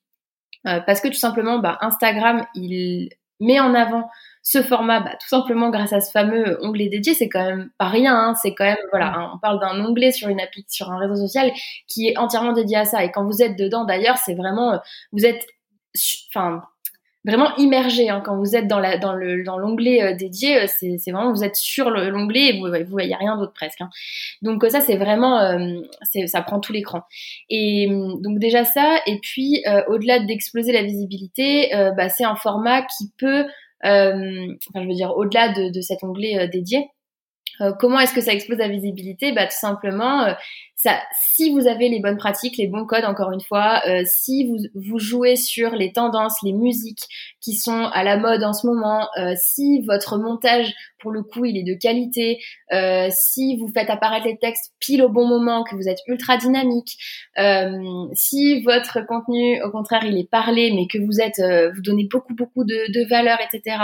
[0.67, 3.11] Euh, Parce que tout simplement, bah, Instagram il
[3.41, 4.11] met en avant
[4.51, 7.89] ce format, bah, tout simplement grâce à ce fameux onglet dédié, c'est quand même pas
[7.89, 8.17] rien.
[8.17, 9.31] Hein, c'est quand même voilà, mm.
[9.35, 11.53] on parle d'un onglet sur une appli, sur un réseau social
[11.87, 13.05] qui est entièrement dédié à ça.
[13.05, 14.79] Et quand vous êtes dedans, d'ailleurs, c'est vraiment, euh,
[15.13, 15.45] vous êtes,
[16.35, 16.63] enfin,
[17.27, 18.09] vraiment immergé.
[18.09, 21.31] Hein, quand vous êtes dans la dans le dans l'onglet euh, dédié, euh, c'est vraiment
[21.31, 23.83] vous êtes sur l'onglet et vous vous voyez rien d'autre presque.
[23.83, 23.91] Hein.
[24.41, 25.59] Donc ça c'est vraiment
[26.25, 27.03] ça prend tout l'écran.
[27.51, 33.13] Et donc déjà ça et puis au-delà d'exploser la visibilité, bah, c'est un format qui
[33.19, 33.45] peut
[33.83, 36.89] enfin, je veux dire, au-delà de, de, cet onglet euh, dédié.
[37.61, 39.33] Euh, comment est-ce que ça explose la visibilité?
[39.33, 40.35] Bah, Tout simplement,
[40.81, 41.01] ça,
[41.35, 44.59] si vous avez les bonnes pratiques, les bons codes, encore une fois, euh, si vous,
[44.77, 47.03] vous jouez sur les tendances, les musiques
[47.41, 51.45] qui sont à la mode en ce moment, euh, si votre montage, pour le coup,
[51.45, 52.39] il est de qualité,
[52.73, 56.37] euh, si vous faites apparaître les textes pile au bon moment, que vous êtes ultra
[56.37, 56.97] dynamique,
[58.13, 61.41] si votre contenu, au contraire, il est parlé, mais que vous êtes,
[61.75, 63.77] vous donnez beaucoup beaucoup de, de valeur, etc.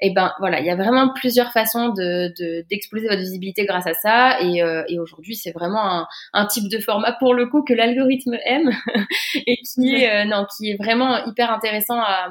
[0.00, 2.32] Et eh ben voilà, il y a vraiment plusieurs façons de
[2.68, 4.40] d'exploser votre visibilité grâce à ça.
[4.40, 8.36] Et, et aujourd'hui, c'est vraiment un un type de format pour le coup que l'algorithme
[8.44, 8.70] aime
[9.46, 12.30] et qui est euh, non qui est vraiment hyper intéressant à,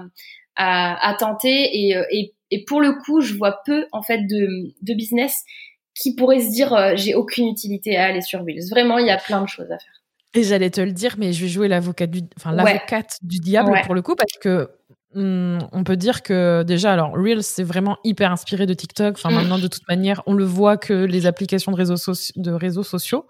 [0.56, 4.20] à, à tenter et, euh, et, et, pour le coup je vois peu en fait
[4.20, 5.44] de, de business
[5.94, 8.70] qui pourrait se dire euh, j'ai aucune utilité à aller sur Wheels.
[8.70, 10.02] Vraiment il y a plein de choses à faire.
[10.34, 13.74] Et j'allais te le dire, mais je vais jouer l'avocat du, enfin l'avocate du diable
[13.86, 14.70] pour le coup parce que
[15.16, 19.16] on peut dire que déjà, alors Reels, c'est vraiment hyper inspiré de TikTok.
[19.16, 21.96] Enfin, maintenant, de toute manière, on le voit que les applications de réseaux,
[22.36, 23.26] de réseaux sociaux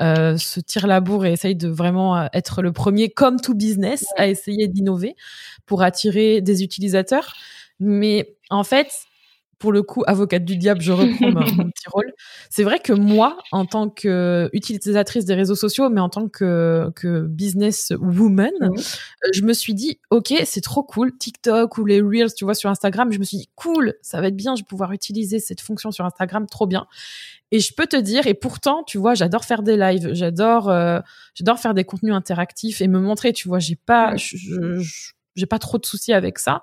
[0.00, 3.54] euh, se tirent la bourre et essayent de vraiment euh, être le premier, comme tout
[3.54, 5.14] business, à essayer d'innover
[5.66, 7.34] pour attirer des utilisateurs.
[7.80, 8.88] Mais en fait,
[9.58, 12.12] pour le coup, avocate du diable, je reprends mon petit rôle.
[12.50, 17.22] C'est vrai que moi, en tant qu'utilisatrice des réseaux sociaux, mais en tant que, que
[17.22, 18.70] business woman, euh,
[19.32, 21.16] je me suis dit, OK, c'est trop cool.
[21.16, 24.28] TikTok ou les Reels, tu vois, sur Instagram, je me suis dit, cool, ça va
[24.28, 26.86] être bien, je vais pouvoir utiliser cette fonction sur Instagram, trop bien.
[27.50, 30.98] Et je peux te dire, et pourtant, tu vois, j'adore faire des lives, j'adore, euh,
[31.34, 34.82] j'adore faire des contenus interactifs et me montrer, tu vois, j'ai pas, je,
[35.34, 36.62] j'ai pas trop de soucis avec ça.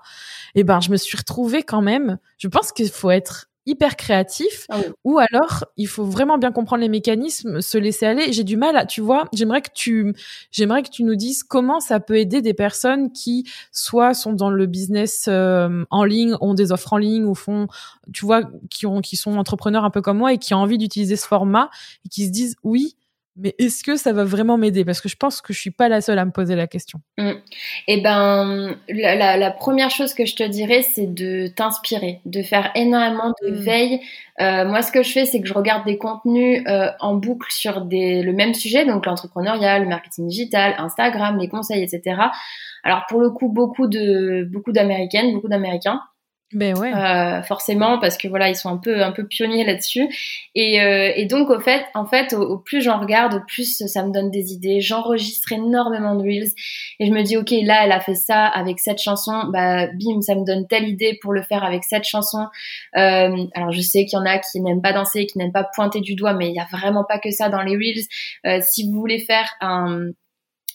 [0.55, 2.17] Et ben, je me suis retrouvée quand même.
[2.37, 6.81] Je pense qu'il faut être hyper créatif ah ou alors il faut vraiment bien comprendre
[6.81, 8.33] les mécanismes, se laisser aller.
[8.33, 10.15] J'ai du mal à, tu vois, j'aimerais que tu,
[10.51, 14.49] j'aimerais que tu nous dises comment ça peut aider des personnes qui soit sont dans
[14.49, 17.67] le business euh, en ligne, ont des offres en ligne ou font,
[18.13, 20.79] tu vois, qui ont, qui sont entrepreneurs un peu comme moi et qui ont envie
[20.79, 21.69] d'utiliser ce format
[22.05, 22.95] et qui se disent oui,
[23.37, 24.83] mais est-ce que ça va vraiment m'aider?
[24.83, 26.99] Parce que je pense que je suis pas la seule à me poser la question.
[27.17, 27.31] Mm.
[27.87, 33.33] Eh ben, la, première chose que je te dirais, c'est de t'inspirer, de faire énormément
[33.43, 33.55] de mm.
[33.55, 33.99] veille.
[34.41, 37.51] Euh, moi, ce que je fais, c'est que je regarde des contenus euh, en boucle
[37.51, 42.21] sur des, le même sujet, donc l'entrepreneuriat, le marketing digital, Instagram, les conseils, etc.
[42.83, 46.01] Alors pour le coup, beaucoup de beaucoup d'américaines, beaucoup d'américains.
[46.53, 46.93] Ben ouais.
[46.93, 50.09] Euh, forcément parce que voilà ils sont un peu un peu pionniers là-dessus.
[50.53, 54.05] Et, euh, et donc au fait en fait au, plus j'en regarde au plus ça
[54.05, 54.81] me donne des idées.
[54.81, 56.51] J'enregistre énormément de reels
[56.99, 59.45] et je me dis ok là elle a fait ça avec cette chanson.
[59.53, 62.47] Bah bim ça me donne telle idée pour le faire avec cette chanson.
[62.97, 65.67] Euh, alors je sais qu'il y en a qui n'aiment pas danser qui n'aiment pas
[65.75, 68.05] pointer du doigt mais il y a vraiment pas que ça dans les reels.
[68.45, 70.09] Euh, si vous voulez faire un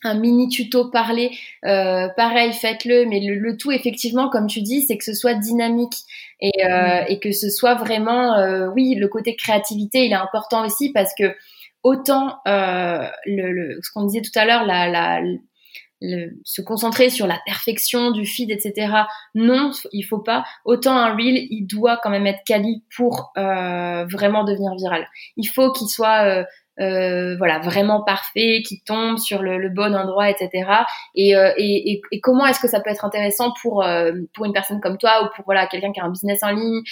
[0.05, 1.31] un mini tuto parlé,
[1.65, 3.07] euh, pareil, faites-le.
[3.07, 5.95] Mais le, tout, effectivement, comme tu dis, c'est que ce soit dynamique
[6.41, 10.65] et, euh, et que ce soit vraiment, euh, oui, le côté créativité, il est important
[10.65, 11.35] aussi parce que
[11.83, 15.21] autant le, ce qu'on disait tout à l'heure, la, la
[16.45, 18.93] se concentrer sur la perfection du feed, etc.
[19.35, 20.45] Non, il faut pas.
[20.65, 25.09] Autant un reel, il doit quand même être quali pour euh, vraiment devenir viral.
[25.37, 26.45] Il faut qu'il soit euh,
[26.79, 30.51] voilà vraiment parfait, qui tombe sur le, bon endroit, etc.
[30.69, 34.53] Euh, et, et, et, comment est-ce que ça peut être intéressant pour euh, pour une
[34.53, 36.83] personne comme toi ou pour voilà quelqu'un qui a un business en ligne,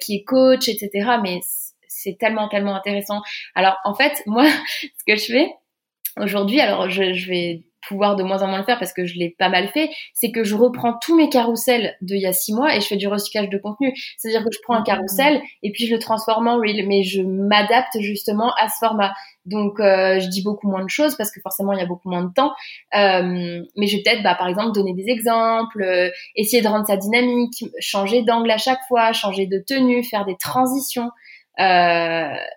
[0.00, 0.90] qui est coach, etc.
[1.22, 1.40] Mais
[1.88, 3.22] c'est tellement tellement intéressant.
[3.54, 4.44] Alors en fait, moi,
[4.82, 5.48] ce que je fais
[6.16, 9.18] aujourd'hui, alors je, je vais pouvoir de moins en moins le faire parce que je
[9.18, 12.52] l'ai pas mal fait, c'est que je reprends tous mes carousels d'il y a six
[12.52, 13.92] mois et je fais du recyclage de contenu.
[14.18, 14.84] C'est-à-dire que je prends un mmh.
[14.84, 19.12] carrousel et puis je le transforme en reel, mais je m'adapte justement à ce format.
[19.46, 22.10] Donc euh, je dis beaucoup moins de choses parce que forcément il y a beaucoup
[22.10, 22.52] moins de temps.
[22.94, 26.86] Euh, mais je vais peut-être, bah, par exemple, donner des exemples, euh, essayer de rendre
[26.86, 31.10] ça dynamique, changer d'angle à chaque fois, changer de tenue, faire des transitions.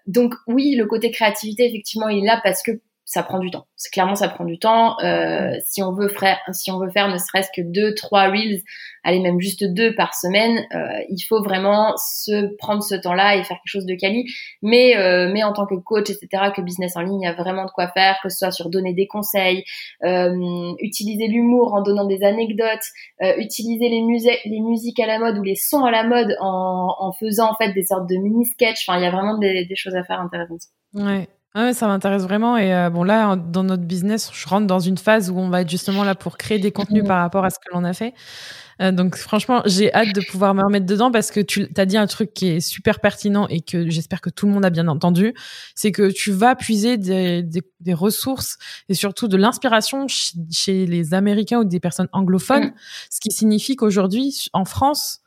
[0.07, 2.71] donc oui, le côté créativité effectivement il est là parce que
[3.05, 3.67] ça prend du temps.
[3.75, 4.97] C'est clairement ça prend du temps.
[5.03, 8.61] Euh, si on veut faire, si on veut faire ne serait-ce que deux, trois reels,
[9.03, 13.43] allez même juste deux par semaine, euh, il faut vraiment se prendre ce temps-là et
[13.43, 14.25] faire quelque chose de quali.
[14.61, 17.33] Mais euh, mais en tant que coach, etc., que business en ligne, il y a
[17.33, 19.65] vraiment de quoi faire, que ce soit sur donner des conseils,
[20.03, 22.85] euh, utiliser l'humour en donnant des anecdotes,
[23.21, 26.35] euh, utiliser les musiques, les musiques à la mode ou les sons à la mode
[26.39, 28.87] en, en faisant en fait des sortes de mini sketch.
[28.87, 30.61] Enfin, il y a vraiment des, des choses à faire intéressantes.
[30.93, 31.27] Ouais.
[31.55, 32.57] Ah ça m'intéresse vraiment.
[32.57, 35.61] Et euh, bon, là, dans notre business, je rentre dans une phase où on va
[35.61, 38.15] être justement là pour créer des contenus par rapport à ce que l'on a fait.
[38.81, 41.95] Euh, donc, franchement, j'ai hâte de pouvoir me remettre dedans parce que tu as dit
[41.95, 44.87] un truc qui est super pertinent et que j'espère que tout le monde a bien
[44.87, 45.35] entendu.
[45.75, 48.57] C'est que tu vas puiser des, des, des ressources
[48.89, 52.65] et surtout de l'inspiration chez les Américains ou des personnes anglophones.
[52.65, 52.73] Mm.
[53.11, 55.19] Ce qui signifie qu'aujourd'hui, en France,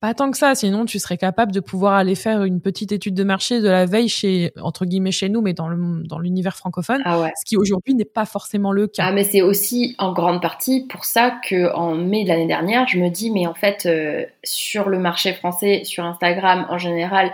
[0.00, 3.14] pas tant que ça, sinon tu serais capable de pouvoir aller faire une petite étude
[3.14, 6.56] de marché de la veille chez entre guillemets chez nous, mais dans le dans l'univers
[6.56, 7.32] francophone, ah ouais.
[7.36, 9.06] ce qui aujourd'hui n'est pas forcément le cas.
[9.06, 12.86] Ah mais c'est aussi en grande partie pour ça que en mai de l'année dernière,
[12.86, 17.32] je me dis mais en fait euh, sur le marché français, sur Instagram en général,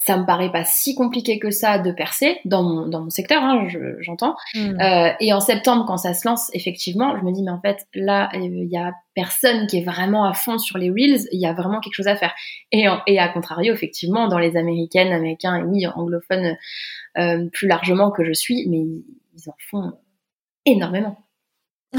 [0.00, 3.42] ça me paraît pas si compliqué que ça de percer dans mon, dans mon secteur,
[3.42, 3.68] hein,
[4.00, 4.34] j'entends.
[4.54, 4.80] Hmm.
[4.80, 7.86] Euh, et en septembre, quand ça se lance, effectivement, je me dis, mais en fait,
[7.94, 11.46] là, il y a personne qui est vraiment à fond sur les reels, il y
[11.46, 12.34] a vraiment quelque chose à faire.
[12.72, 16.56] Et, et à contrario, effectivement, dans les américaines, américains et oui, anglophones
[17.18, 19.92] euh, plus largement que je suis, mais ils en font
[20.64, 21.18] énormément.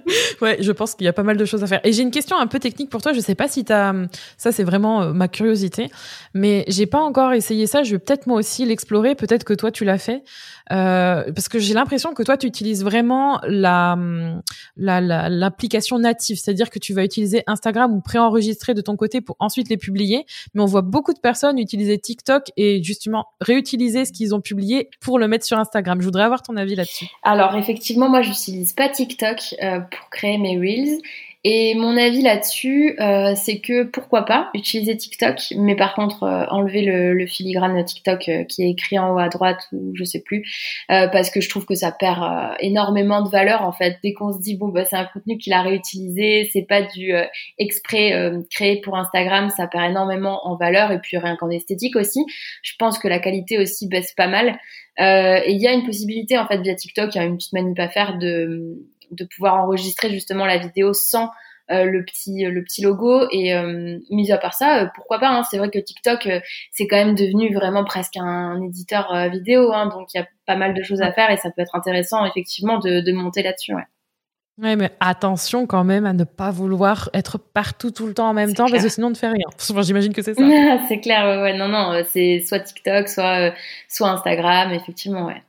[0.40, 1.80] ouais, je pense qu'il y a pas mal de choses à faire.
[1.84, 3.12] Et j'ai une question un peu technique pour toi.
[3.12, 3.94] Je sais pas si tu as.
[4.36, 5.90] Ça, c'est vraiment euh, ma curiosité.
[6.34, 7.82] Mais j'ai pas encore essayé ça.
[7.82, 9.14] Je vais peut-être moi aussi l'explorer.
[9.14, 10.22] Peut-être que toi, tu l'as fait.
[10.70, 13.98] Euh, parce que j'ai l'impression que toi, tu utilises vraiment la
[14.76, 19.36] l'application la, native, c'est-à-dire que tu vas utiliser Instagram ou préenregistrer de ton côté pour
[19.38, 20.24] ensuite les publier.
[20.54, 24.90] Mais on voit beaucoup de personnes utiliser TikTok et justement réutiliser ce qu'ils ont publié
[25.00, 26.00] pour le mettre sur Instagram.
[26.00, 27.06] Je voudrais avoir ton avis là-dessus.
[27.22, 31.00] Alors effectivement, moi, j'utilise pas TikTok euh, pour créer mes reels.
[31.44, 36.44] Et mon avis là-dessus, euh, c'est que pourquoi pas utiliser TikTok, mais par contre euh,
[36.50, 40.04] enlever le, le, filigrane TikTok euh, qui est écrit en haut à droite ou je
[40.04, 40.44] sais plus,
[40.88, 42.22] parce que je trouve que ça perd
[42.60, 43.98] énormément de valeur en fait.
[44.04, 47.12] Dès qu'on se dit bon bah c'est un contenu qu'il a réutilisé, c'est pas du
[47.58, 52.20] exprès créé pour Instagram, ça perd énormément en valeur et puis rien qu'en esthétique aussi.
[52.62, 54.60] Je pense que la qualité aussi baisse pas mal.
[54.98, 57.52] et il y a une possibilité en fait via TikTok, il y a une petite
[57.52, 58.78] manip à faire de
[59.12, 61.30] de pouvoir enregistrer justement la vidéo sans
[61.68, 63.54] le petit le petit logo et
[64.10, 66.28] mis à part ça pourquoi pas hein, c'est vrai que TikTok
[66.70, 70.56] c'est quand même devenu vraiment presque un, éditeur vidéo hein, donc il y a pas
[70.56, 73.74] mal de choses à faire et ça peut être intéressant effectivement de, de monter là-dessus
[73.74, 73.84] ouais.
[74.60, 78.34] Ouais, mais attention quand même à ne pas vouloir être partout tout le temps en
[78.34, 79.46] même temps parce que sinon on ne fait rien.
[79.82, 80.42] J'imagine que c'est ça.
[80.88, 83.54] c'est clair, ouais, ouais, non, non, c'est soit TikTok, soit,
[83.88, 85.42] soit Instagram, effectivement, ouais.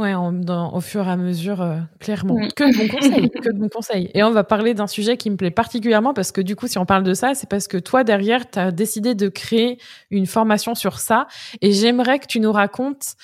[0.00, 2.38] Ouais, au fur et à mesure, euh, clairement.
[2.38, 2.48] Mm.
[2.56, 4.10] Que de bons conseils, que de bons conseils.
[4.14, 6.78] Et on va parler d'un sujet qui me plaît particulièrement parce que du coup, si
[6.78, 9.78] on parle de ça, c'est parce que toi, derrière, tu as décidé de créer
[10.10, 11.26] une formation sur ça.
[11.60, 13.14] Et j'aimerais que tu nous racontes,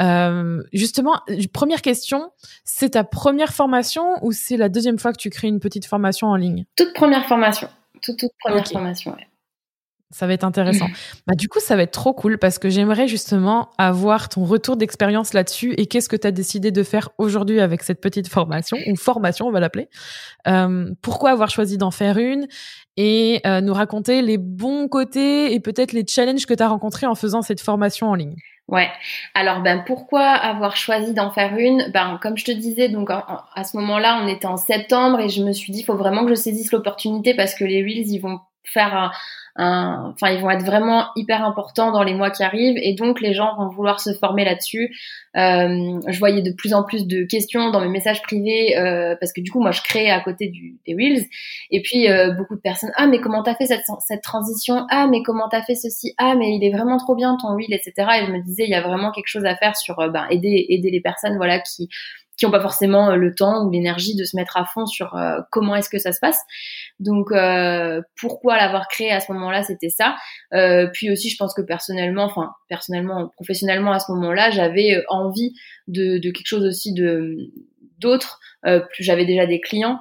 [0.00, 1.20] euh, justement,
[1.52, 2.32] première question,
[2.64, 6.26] c'est ta première formation ou c'est la deuxième fois que tu crées une petite formation
[6.26, 6.64] en ligne?
[6.74, 7.68] Toute première formation.
[8.02, 9.28] Toute, toute première formation, ouais.
[10.14, 10.86] Ça va être intéressant.
[11.26, 14.76] bah, du coup, ça va être trop cool parce que j'aimerais justement avoir ton retour
[14.76, 18.76] d'expérience là-dessus et qu'est-ce que tu as décidé de faire aujourd'hui avec cette petite formation,
[18.86, 19.88] ou formation, on va l'appeler.
[20.46, 22.46] Euh, pourquoi avoir choisi d'en faire une
[22.96, 27.06] et euh, nous raconter les bons côtés et peut-être les challenges que tu as rencontrés
[27.06, 28.36] en faisant cette formation en ligne?
[28.68, 28.88] Ouais.
[29.34, 31.90] Alors ben pourquoi avoir choisi d'en faire une?
[31.92, 35.42] Ben comme je te disais donc à ce moment-là on était en septembre et je
[35.42, 38.20] me suis dit il faut vraiment que je saisisse l'opportunité parce que les reels ils
[38.20, 39.10] vont faire un,
[39.56, 42.78] enfin ils vont être vraiment hyper importants dans les mois qui arrivent.
[42.82, 44.96] Et donc les gens vont vouloir se former là-dessus.
[45.36, 49.32] Euh, je voyais de plus en plus de questions dans mes messages privés euh, parce
[49.32, 51.24] que du coup moi je crée à côté du, des Reels.
[51.70, 54.86] Et puis euh, beaucoup de personnes ah mais comment t'as fait cette, cette transition?
[54.90, 56.14] Ah mais comment t'as fait ceci?
[56.18, 57.92] Ah mais il est vraiment trop bien ton Reel etc
[58.22, 60.66] et je me disais il y a vraiment quelque chose à faire sur ben, aider
[60.68, 61.88] aider les personnes voilà qui
[62.36, 65.14] qui n'ont pas forcément euh, le temps ou l'énergie de se mettre à fond sur
[65.14, 66.38] euh, comment est-ce que ça se passe.
[66.98, 70.16] Donc euh, pourquoi l'avoir créé à ce moment-là, c'était ça.
[70.52, 75.54] Euh, puis aussi, je pense que personnellement, enfin personnellement, professionnellement à ce moment-là, j'avais envie
[75.86, 77.36] de, de, quelque chose aussi de
[77.98, 78.40] d'autre.
[78.98, 80.00] j'avais déjà des clients.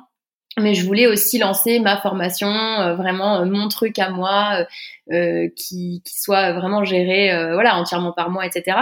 [0.60, 2.48] Mais je voulais aussi lancer ma formation,
[2.96, 4.68] vraiment mon truc à moi,
[5.10, 8.78] qui, qui soit vraiment géré, voilà, entièrement par moi, etc.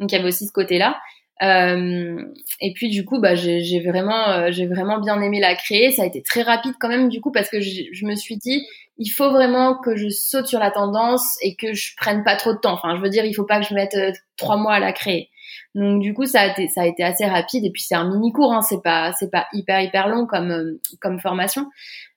[0.00, 0.98] Donc il y avait aussi ce côté-là.
[1.42, 2.22] Euh,
[2.60, 5.90] et puis du coup, bah, j'ai vraiment, euh, j'ai vraiment bien aimé la créer.
[5.90, 8.64] Ça a été très rapide quand même du coup parce que je me suis dit,
[8.98, 12.52] il faut vraiment que je saute sur la tendance et que je prenne pas trop
[12.52, 12.74] de temps.
[12.74, 14.92] Enfin, je veux dire, il faut pas que je mette euh, trois mois à la
[14.92, 15.30] créer.
[15.74, 17.64] Donc du coup, ça a été, ça a été assez rapide.
[17.64, 20.78] Et puis c'est un mini cours, hein, c'est pas, c'est pas hyper hyper long comme
[21.00, 21.66] comme formation.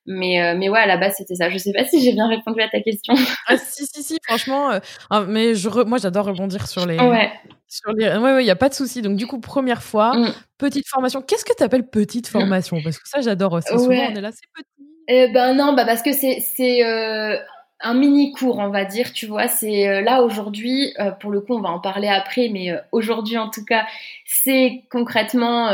[0.08, 1.50] Mais mais ouais, à la base c'était ça.
[1.50, 3.14] Je sais pas si j'ai bien répondu à ta question.
[3.48, 4.72] ah, si si si, franchement.
[5.10, 7.00] Hein, mais je, moi j'adore rebondir sur les.
[7.00, 7.32] Ouais.
[7.68, 8.16] Sur les...
[8.18, 9.02] Ouais, il y a pas de souci.
[9.02, 10.34] Donc, du coup, première fois, mm.
[10.58, 11.22] petite formation.
[11.22, 12.80] Qu'est-ce que tu appelles petite formation?
[12.84, 13.70] Parce que ça, j'adore aussi.
[13.70, 14.86] Souvent, on est là, c'est petit.
[15.08, 17.38] Eh ben non, bah parce que c'est c'est euh,
[17.82, 19.48] un mini cours, on va dire, tu vois.
[19.48, 22.78] C'est euh, là aujourd'hui, euh, pour le coup, on va en parler après, mais euh,
[22.92, 23.86] aujourd'hui en tout cas,
[24.26, 25.66] c'est concrètement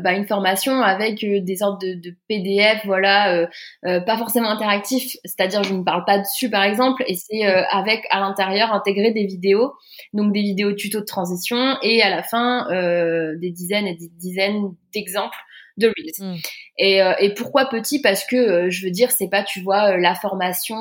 [0.00, 3.46] bah, une formation avec des sortes de, de PDF, voilà,
[3.82, 8.20] pas forcément interactif, c'est-à-dire je ne parle pas dessus par exemple, et c'est avec à
[8.20, 9.74] l'intérieur intégré des vidéos,
[10.12, 12.66] donc des vidéos tuto de transition, et à la fin
[13.36, 15.38] des dizaines et des dizaines d'exemples
[15.80, 16.34] de Reels.
[16.34, 16.36] Mm.
[16.78, 18.00] Et, euh, et, pourquoi petit?
[18.00, 20.76] Parce que euh, je veux dire, c'est pas, tu vois, euh, la formation,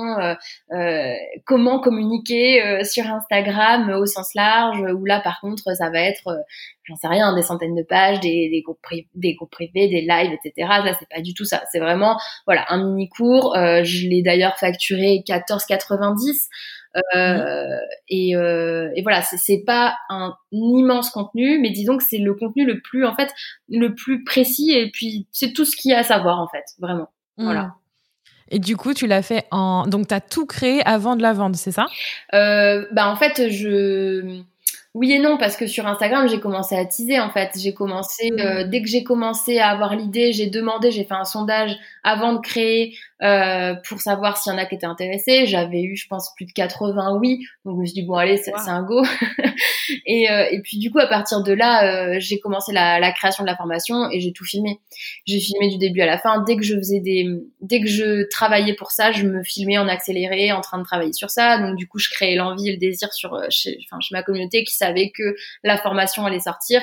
[1.45, 6.37] comment communiquer sur Instagram au sens large, où là, par contre, ça va être,
[6.83, 8.79] j'en sais rien, des centaines de pages, des, des, groupes,
[9.15, 10.67] des groupes privés, des lives, etc.
[10.83, 11.63] Là, c'est pas du tout ça.
[11.71, 13.55] C'est vraiment, voilà, un mini cours.
[13.55, 16.47] je l'ai d'ailleurs facturé 14,90.
[17.15, 17.77] Euh,
[18.07, 22.65] et, euh, et, voilà, c'est pas un immense contenu, mais disons que c'est le contenu
[22.65, 23.33] le plus, en fait,
[23.69, 24.71] le plus précis.
[24.71, 27.09] Et puis, c'est tout ce qu'il y a à savoir, en fait, vraiment.
[27.37, 27.43] Mmh.
[27.45, 27.73] Voilà.
[28.51, 29.85] Et du coup, tu l'as fait en.
[29.85, 31.85] Donc, tu as tout créé avant de la vendre, c'est ça?
[32.33, 34.41] Euh, Bah, en fait, je
[34.95, 37.51] oui et non, parce que sur Instagram, j'ai commencé à teaser en fait.
[37.57, 38.39] J'ai commencé, mmh.
[38.39, 42.33] euh, dès que j'ai commencé à avoir l'idée, j'ai demandé, j'ai fait un sondage avant
[42.33, 45.45] de créer euh, pour savoir s'il y en a qui étaient intéressés.
[45.45, 47.45] J'avais eu, je pense, plus de 80 oui.
[47.65, 49.03] Donc je me suis dit, bon allez, c'est un go.
[50.05, 53.11] et, euh, et puis du coup, à partir de là, euh, j'ai commencé la, la,
[53.11, 54.79] création de la formation et j'ai tout filmé.
[55.25, 56.43] J'ai filmé du début à la fin.
[56.43, 57.27] Dès que je faisais des,
[57.59, 61.13] dès que je travaillais pour ça, je me filmais en accéléré, en train de travailler
[61.13, 61.57] sur ça.
[61.59, 64.23] Donc du coup, je créais l'envie et le désir sur, euh, chez, enfin, chez ma
[64.23, 66.81] communauté qui savait que la formation allait sortir.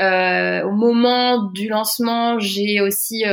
[0.00, 3.24] Euh, au moment du lancement, j'ai aussi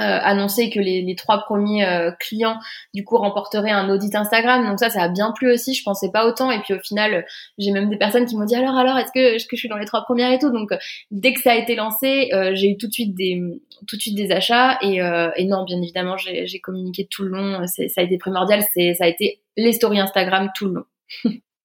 [0.00, 2.58] euh, euh, annoncé que les, les trois premiers euh, clients
[2.94, 4.66] du coup remporteraient un audit Instagram.
[4.66, 5.74] Donc ça, ça a bien plu aussi.
[5.74, 6.50] Je pensais pas autant.
[6.50, 7.24] Et puis au final,
[7.58, 9.68] j'ai même des personnes qui m'ont dit alors alors est-ce que est-ce que je suis
[9.68, 10.50] dans les trois premières et tout.
[10.50, 10.70] Donc
[11.10, 13.40] dès que ça a été lancé, j'ai eu tout de suite des
[13.86, 17.66] tout de suite des achats et, et non, bien évidemment, j'ai communiqué tout le long.
[17.66, 18.62] Ça a été primordial.
[18.74, 20.84] C'est ça a été les stories Instagram tout le long.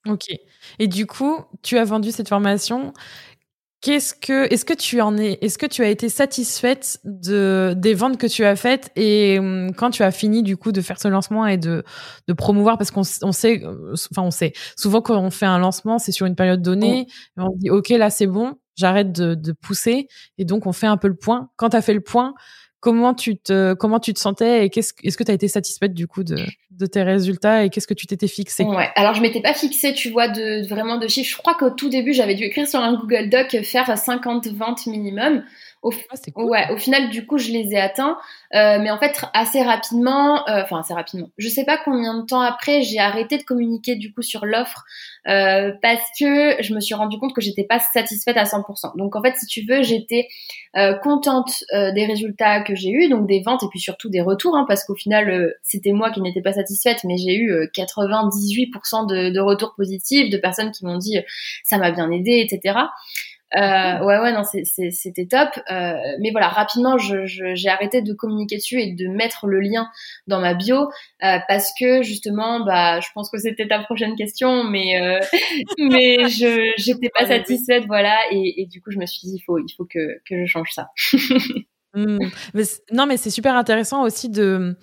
[0.08, 0.32] Ok.
[0.80, 2.94] Et du coup, tu as vendu cette formation.
[3.82, 7.96] Qu'est-ce que, est-ce que tu en es, est-ce que tu as été satisfaite de des
[7.96, 11.00] ventes que tu as faites et hum, quand tu as fini du coup de faire
[11.02, 11.84] ce lancement et de
[12.28, 12.78] de promouvoir?
[12.78, 16.12] Parce qu'on on sait, euh, enfin on sait, souvent quand on fait un lancement c'est
[16.12, 20.08] sur une période donnée, et on dit ok là c'est bon, j'arrête de, de pousser
[20.38, 21.50] et donc on fait un peu le point.
[21.56, 22.36] Quand tu as fait le point,
[22.82, 25.94] comment tu te comment tu te sentais et qu'est-ce est-ce que tu as été satisfaite
[25.94, 26.36] du coup de,
[26.72, 29.94] de tes résultats et qu'est-ce que tu t'étais fixé Ouais, alors je m'étais pas fixé,
[29.94, 31.32] tu vois, de vraiment de chiffres.
[31.32, 34.88] Je crois qu'au tout début, j'avais dû écrire sur un Google Doc faire 50 ventes
[34.88, 35.44] minimum.
[35.82, 38.18] Au, ah, ouais, au final, du coup, je les ai atteints.
[38.54, 42.26] Euh, mais en fait, assez rapidement, euh, enfin assez rapidement, je sais pas combien de
[42.26, 44.84] temps après, j'ai arrêté de communiquer du coup sur l'offre
[45.28, 48.98] euh, parce que je me suis rendu compte que j'étais pas satisfaite à 100%.
[48.98, 50.28] Donc en fait, si tu veux, j'étais
[50.76, 54.22] euh, contente euh, des résultats que j'ai eus, donc des ventes et puis surtout des
[54.22, 59.08] retours, hein, parce qu'au final, c'était moi qui n'étais pas satisfaite, mais j'ai eu 98%
[59.08, 61.18] de, de retours positifs, de personnes qui m'ont dit
[61.64, 62.76] ça m'a bien aidé, etc.
[63.56, 65.50] Euh, ouais, ouais, non, c'était top.
[65.70, 69.90] Euh, mais voilà, rapidement, j'ai je, arrêté de communiquer dessus et de mettre le lien
[70.28, 70.90] dans ma bio
[71.24, 75.20] euh, parce que justement, bah, je pense que c'était ta prochaine question, mais
[75.78, 79.42] mais je j'étais pas satisfaite, voilà, et, et, du coup, je me suis dit, il
[79.42, 80.90] faut il faut que que je change ça.
[81.94, 82.20] Mmh.
[82.54, 84.78] mais, non, mais c'est super intéressant aussi de,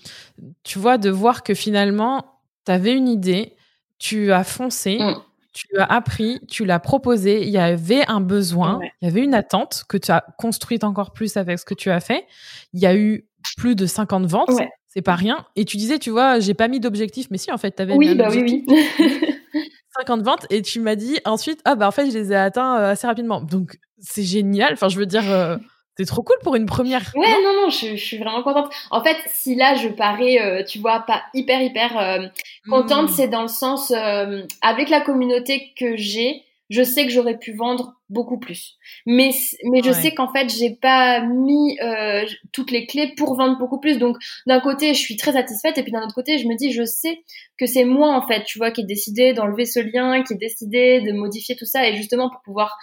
[0.62, 3.54] tu vois, de voir que finalement, tu avais une idée,
[3.98, 4.98] tu as foncé.
[4.98, 5.16] Mmh
[5.58, 9.34] tu as appris, tu l'as proposé, il y avait un besoin, il y avait une
[9.34, 12.26] attente que tu as construite encore plus avec ce que tu as fait.
[12.72, 14.50] Il y a eu plus de 50 ventes,
[14.86, 15.46] c'est pas rien.
[15.56, 17.94] Et tu disais, tu vois, j'ai pas mis d'objectif, mais si, en fait, tu avais
[17.94, 18.66] oui, bah oui, oui.
[19.98, 22.78] 50 ventes et tu m'as dit ensuite, ah bah en fait, je les ai atteints
[22.78, 23.40] euh, assez rapidement.
[23.40, 24.74] Donc, c'est génial.
[24.74, 25.56] Enfin, je veux dire, euh,
[25.98, 27.10] c'est trop cool pour une première.
[27.16, 28.72] Ouais, non, non, je, suis vraiment contente.
[28.92, 32.26] En fait, si là, je parais, euh, tu vois, pas hyper, hyper euh,
[32.70, 33.14] contente, hmm.
[33.14, 37.52] c'est dans le sens, euh, avec la communauté que j'ai, je sais que j'aurais pu
[37.52, 38.76] vendre beaucoup plus.
[39.06, 39.30] Mais,
[39.64, 41.78] mais je sais qu'en fait, j'ai pas mis
[42.52, 43.98] toutes les clés pour vendre beaucoup plus.
[43.98, 46.70] Donc, d'un côté, je suis très satisfaite, et puis d'un autre côté, je me dis,
[46.70, 47.22] je sais
[47.58, 50.36] que c'est moi, en fait, tu vois, qui ai décidé d'enlever ce lien, qui ai
[50.36, 52.78] décidé de modifier tout ça, et justement pour pouvoir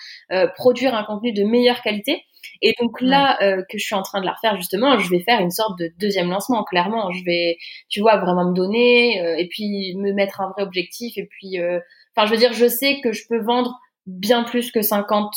[0.58, 2.26] produire un contenu de meilleure qualité.
[2.62, 5.20] Et donc là euh, que je suis en train de la refaire justement, je vais
[5.20, 6.64] faire une sorte de deuxième lancement.
[6.64, 7.58] Clairement, je vais,
[7.90, 11.18] tu vois, vraiment me donner euh, et puis me mettre un vrai objectif.
[11.18, 11.80] Et puis, euh,
[12.16, 15.34] enfin, je veux dire, je sais que je peux vendre bien plus que 50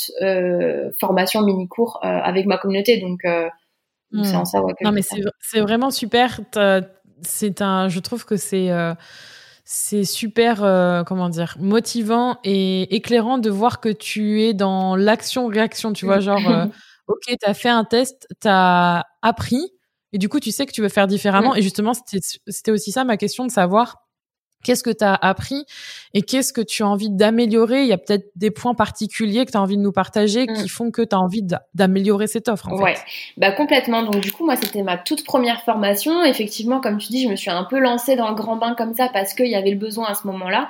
[1.00, 2.98] formations mini cours avec ma communauté.
[2.98, 4.62] Donc, c'est en ça.
[4.62, 5.00] Ouais, non, mais
[5.40, 6.40] c'est vraiment super.
[7.22, 8.70] C'est un, je trouve que c'est
[9.64, 16.04] c'est super, comment dire, motivant et éclairant de voir que tu es dans l'action-réaction, tu
[16.04, 16.40] vois, genre,
[17.08, 19.72] ok, tu as fait un test, tu as appris,
[20.12, 21.54] et du coup, tu sais que tu veux faire différemment.
[21.54, 21.92] Et justement,
[22.46, 23.96] c'était aussi ça ma question de savoir
[24.64, 25.64] qu'est-ce que tu as appris
[26.14, 27.82] et qu'est-ce que tu as envie d'améliorer.
[27.82, 30.64] Il y a peut-être des points particuliers que tu as envie de nous partager qui
[30.64, 30.68] mm.
[30.68, 31.42] font que tu as envie
[31.74, 32.68] d'améliorer cette offre.
[32.72, 32.96] En ouais,
[33.36, 34.02] bah complètement.
[34.02, 36.24] Donc du coup, moi, c'était ma toute première formation.
[36.24, 38.94] Effectivement, comme tu dis, je me suis un peu lancée dans le grand bain comme
[38.94, 40.68] ça parce qu'il y avait le besoin à ce moment-là.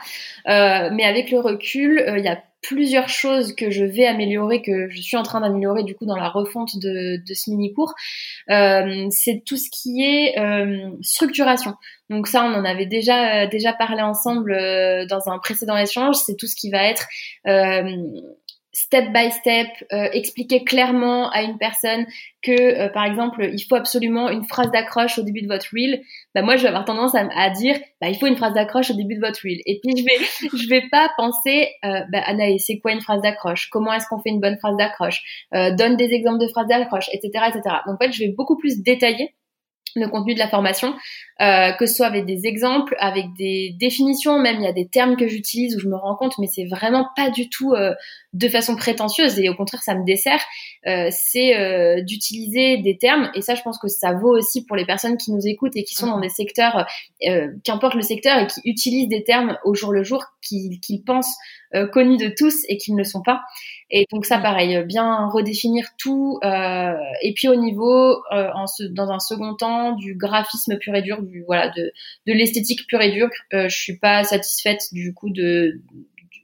[0.49, 4.63] Euh, mais avec le recul, euh, il y a plusieurs choses que je vais améliorer,
[4.63, 7.73] que je suis en train d'améliorer du coup dans la refonte de, de ce mini
[7.73, 7.95] cours,
[8.51, 11.75] euh, c'est tout ce qui est euh, structuration.
[12.11, 16.17] Donc ça, on en avait déjà euh, déjà parlé ensemble euh, dans un précédent échange.
[16.17, 17.07] C'est tout ce qui va être
[18.73, 22.07] step by step, euh, expliquer clairement à une personne
[22.43, 26.03] que, euh, par exemple, il faut absolument une phrase d'accroche au début de votre reel,
[26.35, 28.95] bah moi je vais avoir tendance à, dire, bah il faut une phrase d'accroche au
[28.95, 29.61] début de votre reel.
[29.66, 33.23] Et puis je vais, je vais pas penser, euh, bah Anaïs, c'est quoi une phrase
[33.23, 33.69] d'accroche?
[33.71, 35.23] Comment est-ce qu'on fait une bonne phrase d'accroche?
[35.55, 37.77] Euh, Donne des exemples de phrases d'accroche, etc., etc.
[37.87, 39.35] Donc en fait, je vais beaucoup plus détailler
[39.95, 40.95] le contenu de la formation,
[41.41, 44.89] euh, que ce soit avec des exemples, avec des définitions, même il y a des
[44.89, 47.95] termes que j'utilise où je me rends compte, mais c'est vraiment pas du tout euh,
[48.34, 50.41] de façon prétentieuse et au contraire ça me dessert.
[50.86, 54.76] Euh, c'est euh, d'utiliser des termes et ça je pense que ça vaut aussi pour
[54.76, 56.86] les personnes qui nous écoutent et qui sont dans des secteurs,
[57.26, 61.36] euh, qu'importe le secteur et qui utilisent des termes au jour le jour qu'ils pensent
[61.93, 63.43] connus de tous et qui ne le sont pas.
[63.91, 66.39] Et donc ça, pareil, bien redéfinir tout.
[66.45, 71.03] Euh, et puis au niveau, euh, en dans un second temps, du graphisme pur et
[71.03, 71.93] dur, du voilà, de,
[72.26, 73.30] de l'esthétique pure et dure.
[73.55, 75.80] Euh, je suis pas satisfaite du coup de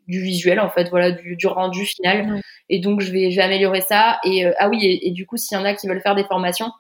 [0.07, 2.41] du visuel en fait, voilà, du, du rendu final.
[2.69, 4.19] Et donc je vais je vais améliorer ça.
[4.25, 6.25] Et euh, ah oui, et, du coup, s'il y en a qui veulent faire des
[6.25, 6.71] formations,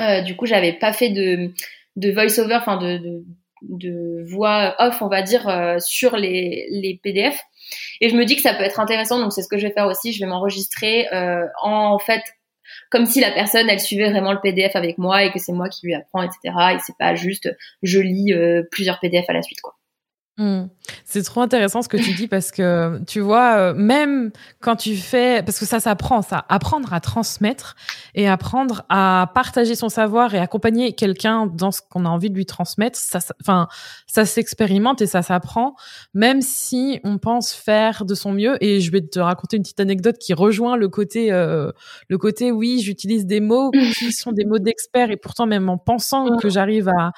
[0.00, 1.52] euh, du coup, j'avais pas fait de
[1.96, 3.24] de voice-over, enfin de, de
[3.62, 7.40] de voix off, on va dire, euh, sur les, les PDF.
[8.00, 9.72] Et je me dis que ça peut être intéressant, donc c'est ce que je vais
[9.72, 10.12] faire aussi.
[10.12, 12.22] Je vais m'enregistrer euh, en, fait
[12.90, 15.68] comme si la personne elle suivait vraiment le PDF avec moi et que c'est moi
[15.68, 16.56] qui lui apprends, etc.
[16.74, 17.48] Et c'est pas juste
[17.82, 19.74] je lis euh, plusieurs PDF à la suite, quoi.
[20.36, 20.64] Mmh.
[21.04, 24.96] C'est trop intéressant ce que tu dis parce que tu vois, euh, même quand tu
[24.96, 27.76] fais, parce que ça s'apprend, ça, apprendre à transmettre
[28.16, 32.34] et apprendre à partager son savoir et accompagner quelqu'un dans ce qu'on a envie de
[32.34, 33.68] lui transmettre, ça, enfin,
[34.08, 35.76] ça, s'expérimente et ça s'apprend,
[36.14, 38.56] même si on pense faire de son mieux.
[38.60, 41.70] Et je vais te raconter une petite anecdote qui rejoint le côté, euh,
[42.08, 45.78] le côté, oui, j'utilise des mots qui sont des mots d'expert et pourtant même en
[45.78, 47.12] pensant que j'arrive à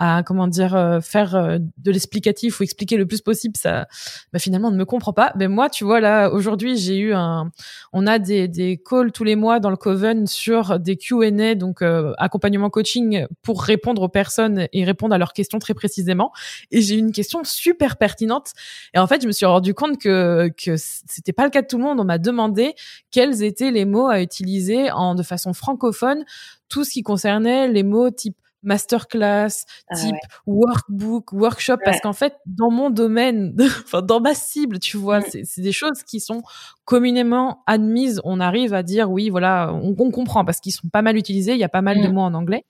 [0.00, 3.86] à comment dire euh, faire euh, de l'explicatif ou expliquer le plus possible ça
[4.32, 5.32] bah, finalement on ne me comprend pas.
[5.36, 7.50] Mais moi tu vois là aujourd'hui j'ai eu un
[7.92, 11.82] on a des des calls tous les mois dans le Coven sur des Q&A donc
[11.82, 16.32] euh, accompagnement coaching pour répondre aux personnes et répondre à leurs questions très précisément.
[16.70, 18.52] Et j'ai eu une question super pertinente.
[18.94, 21.66] Et en fait je me suis rendu compte que que c'était pas le cas de
[21.66, 22.00] tout le monde.
[22.00, 22.74] On m'a demandé
[23.10, 26.24] quels étaient les mots à utiliser en de façon francophone
[26.70, 32.34] tout ce qui concernait les mots type masterclass, ah type workbook, workshop, parce qu'en fait,
[32.46, 33.54] dans mon domaine,
[33.84, 35.44] enfin dans ma cible, tu vois, mmh.
[35.44, 36.42] c'est des choses qui sont
[36.84, 38.20] communément admises.
[38.24, 41.52] On arrive à dire oui, voilà, on, comprend parce qu'ils sont pas mal utilisés.
[41.52, 42.12] Il y a pas mal de mmh.
[42.12, 42.64] mots en anglais,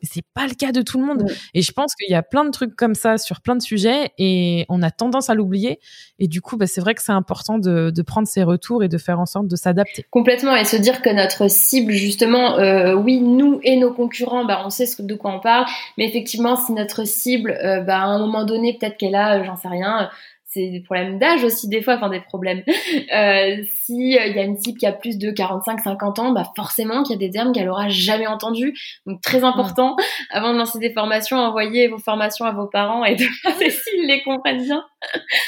[0.00, 1.26] mais c'est pas le cas de tout le monde.
[1.52, 4.12] Et je pense qu'il y a plein de trucs comme ça sur plein de sujets
[4.18, 5.78] et on a tendance à l'oublier.
[6.18, 8.88] Et du coup, bah, c'est vrai que c'est important de, de, prendre ces retours et
[8.88, 10.06] de faire en sorte de s'adapter.
[10.10, 14.62] Complètement et se dire que notre cible, justement, euh, oui, nous et nos concurrents, bah,
[14.64, 15.66] on sait de quoi parle.
[15.98, 19.44] Mais effectivement, si notre cible, euh, bah, à un moment donné, peut-être qu'elle a, euh,
[19.44, 20.10] j'en sais rien,
[20.56, 22.62] c'est des problèmes d'âge aussi des fois, enfin des problèmes.
[23.14, 27.02] Euh, si il y a une cible qui a plus de 45-50 ans, bah forcément
[27.02, 28.74] qu'il y a des termes qu'elle aura jamais entendus.
[29.06, 29.96] Donc très important,
[30.30, 33.14] avant de lancer des formations, envoyez vos formations à vos parents et
[33.44, 34.84] demandez s'ils les comprennent bien.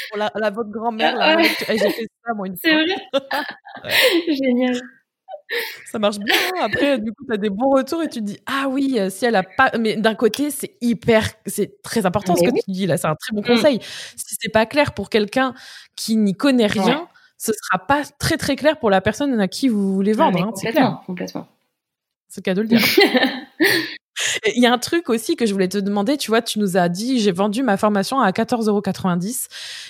[0.09, 2.59] Pour la, la votre grand-mère, là, j'ai fait ça moi une fois.
[2.63, 3.43] C'est vrai.
[4.27, 4.79] Génial
[5.91, 6.35] ça marche bien.
[6.35, 6.61] Hein.
[6.61, 9.09] Après, du coup, tu as des bons retours et tu te dis, ah oui, euh,
[9.09, 9.71] si elle a pas.
[9.79, 11.27] Mais d'un côté, c'est hyper.
[11.45, 12.97] C'est très important ce que tu dis là.
[12.97, 13.55] C'est un très bon mmh.
[13.55, 13.79] conseil.
[13.81, 15.53] Si c'est pas clair pour quelqu'un
[15.95, 19.69] qui n'y connaît rien, ce sera pas très très clair pour la personne à qui
[19.69, 20.39] vous voulez ah, vendre.
[20.39, 21.47] Hein, complètement, complètement.
[22.27, 22.81] C'est le cas de le dire.
[24.55, 26.17] Il y a un truc aussi que je voulais te demander.
[26.17, 28.81] Tu vois, tu nous as dit, j'ai vendu ma formation à 14,90 euros.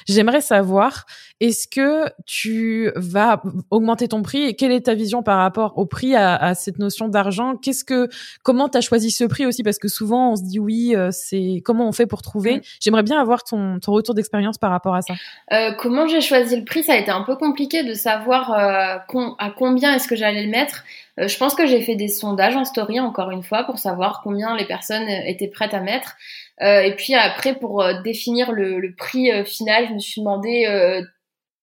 [0.07, 1.05] J'aimerais savoir,
[1.39, 5.85] est-ce que tu vas augmenter ton prix et quelle est ta vision par rapport au
[5.85, 7.55] prix, à, cette notion d'argent?
[7.55, 8.09] Qu'est-ce que,
[8.43, 9.63] comment tu as choisi ce prix aussi?
[9.63, 12.57] Parce que souvent, on se dit oui, euh, c'est comment on fait pour trouver?
[12.57, 12.61] Mm.
[12.81, 15.13] J'aimerais bien avoir ton, ton retour d'expérience par rapport à ça.
[15.53, 16.83] Euh, comment j'ai choisi le prix?
[16.83, 18.97] Ça a été un peu compliqué de savoir euh,
[19.37, 20.83] à combien est-ce que j'allais le mettre.
[21.19, 24.21] Euh, je pense que j'ai fait des sondages en story encore une fois pour savoir
[24.23, 26.15] combien les personnes étaient prêtes à mettre.
[26.61, 30.65] Euh, et puis après, pour euh, définir le, prix final, je me suis demandé,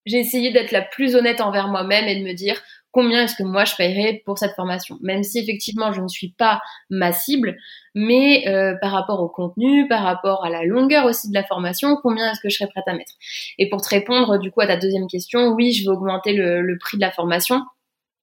[0.06, 2.60] j'ai essayé d'être la plus honnête envers moi-même et de me dire
[2.92, 4.96] combien est-ce que moi je paierais pour cette formation.
[5.02, 7.58] Même si effectivement je ne suis pas ma cible,
[7.94, 8.44] mais
[8.80, 12.40] par rapport au contenu, par rapport à la longueur aussi de la formation, combien est-ce
[12.40, 13.12] que je serais prête à mettre?
[13.58, 16.78] Et pour te répondre du coup à ta deuxième question, oui, je vais augmenter le
[16.78, 17.60] prix de la formation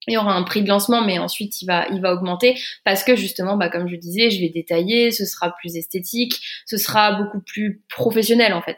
[0.07, 3.15] il y aura un prix de lancement, mais ensuite il va, il augmenter parce que
[3.15, 7.39] justement, bah, comme je disais, je vais détailler, ce sera plus esthétique, ce sera beaucoup
[7.39, 8.77] plus professionnel en fait.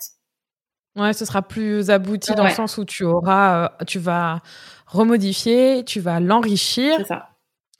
[0.95, 4.41] Ouais, ce sera plus abouti dans le sens où tu auras, euh, tu vas
[4.87, 6.95] remodifier, tu vas l'enrichir.
[6.97, 7.29] C'est ça.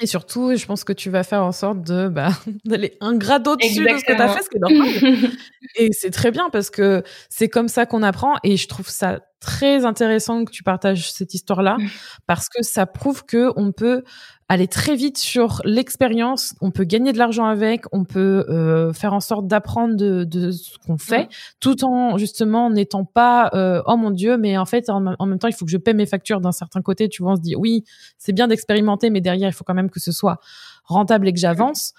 [0.02, 2.30] Et surtout, je pense que tu vas faire en sorte de bah,
[2.66, 5.30] d'aller un grade au-dessus de ce que tu as fait, ce qui est normal.
[5.78, 8.36] et c'est très bien parce que c'est comme ça qu'on apprend.
[8.44, 11.88] Et je trouve ça très intéressant que tu partages cette histoire-là mmh.
[12.26, 14.04] parce que ça prouve que on peut
[14.50, 19.14] aller très vite sur l'expérience, on peut gagner de l'argent avec, on peut euh, faire
[19.14, 21.30] en sorte d'apprendre de, de, ce qu'on fait,
[21.60, 25.48] tout en justement n'étant pas euh, oh mon dieu, mais en fait en, même temps
[25.48, 27.08] il faut que je paie mes factures d'un certain côté.
[27.08, 27.84] Tu vois, on se dit oui,
[28.18, 30.40] c'est bien d'expérimenter, mais derrière il faut quand même que ce soit
[30.84, 31.94] rentable et que j'avance.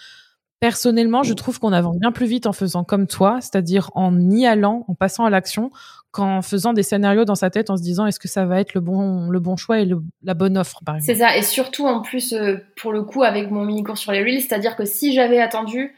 [0.59, 4.47] Personnellement, je trouve qu'on avance bien plus vite en faisant comme toi, c'est-à-dire en y
[4.47, 5.71] allant, en passant à l'action,
[6.17, 8.73] qu'en faisant des scénarios dans sa tête en se disant est-ce que ça va être
[8.73, 9.89] le bon, le bon choix et
[10.23, 11.12] la bonne offre, par exemple.
[11.14, 14.23] C'est ça, et surtout en plus, euh, pour le coup, avec mon mini-cours sur les
[14.23, 15.95] Reels, c'est-à-dire que si j'avais attendu,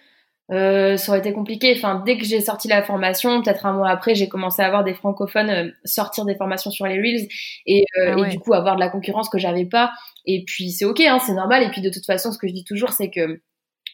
[0.50, 1.72] euh, ça aurait été compliqué.
[1.76, 4.82] Enfin, dès que j'ai sorti la formation, peut-être un mois après, j'ai commencé à avoir
[4.82, 7.28] des francophones euh, sortir des formations sur les Reels
[7.66, 9.92] et, ah et du coup avoir de la concurrence que j'avais pas.
[10.24, 11.62] Et puis c'est ok, hein, c'est normal.
[11.62, 13.40] Et puis de toute façon, ce que je dis toujours, c'est que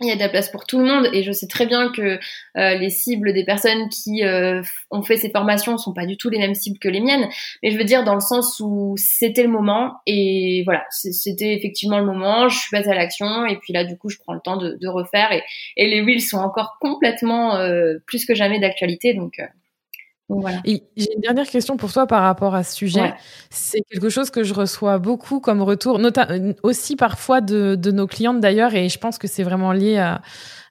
[0.00, 1.90] il y a de la place pour tout le monde et je sais très bien
[1.90, 2.18] que
[2.56, 6.30] euh, les cibles des personnes qui euh, ont fait ces formations sont pas du tout
[6.30, 7.28] les mêmes cibles que les miennes.
[7.62, 11.98] Mais je veux dire dans le sens où c'était le moment et voilà c'était effectivement
[11.98, 14.40] le moment je suis passée à l'action et puis là du coup je prends le
[14.40, 15.42] temps de, refaire et,
[15.76, 19.40] et les wheels sont encore complètement euh, plus que jamais d'actualité donc
[20.96, 23.14] j'ai une dernière question pour toi par rapport à ce sujet.
[23.50, 26.00] C'est quelque chose que je reçois beaucoup comme retour,
[26.62, 29.98] aussi parfois de, de nos clientes d'ailleurs, et je pense que c'est vraiment lié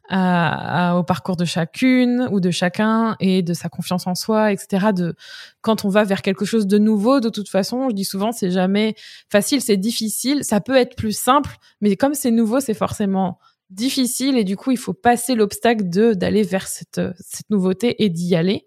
[0.10, 4.88] à, au parcours de chacune ou de chacun et de sa confiance en soi, etc.
[4.94, 5.16] De
[5.62, 8.52] quand on va vers quelque chose de nouveau, de toute façon, je dis souvent, c'est
[8.52, 8.96] jamais
[9.30, 10.44] facile, c'est difficile.
[10.44, 13.40] Ça peut être plus simple, mais comme c'est nouveau, c'est forcément
[13.74, 18.10] difficile et du coup il faut passer l'obstacle de d'aller vers cette, cette nouveauté et
[18.10, 18.66] d'y aller.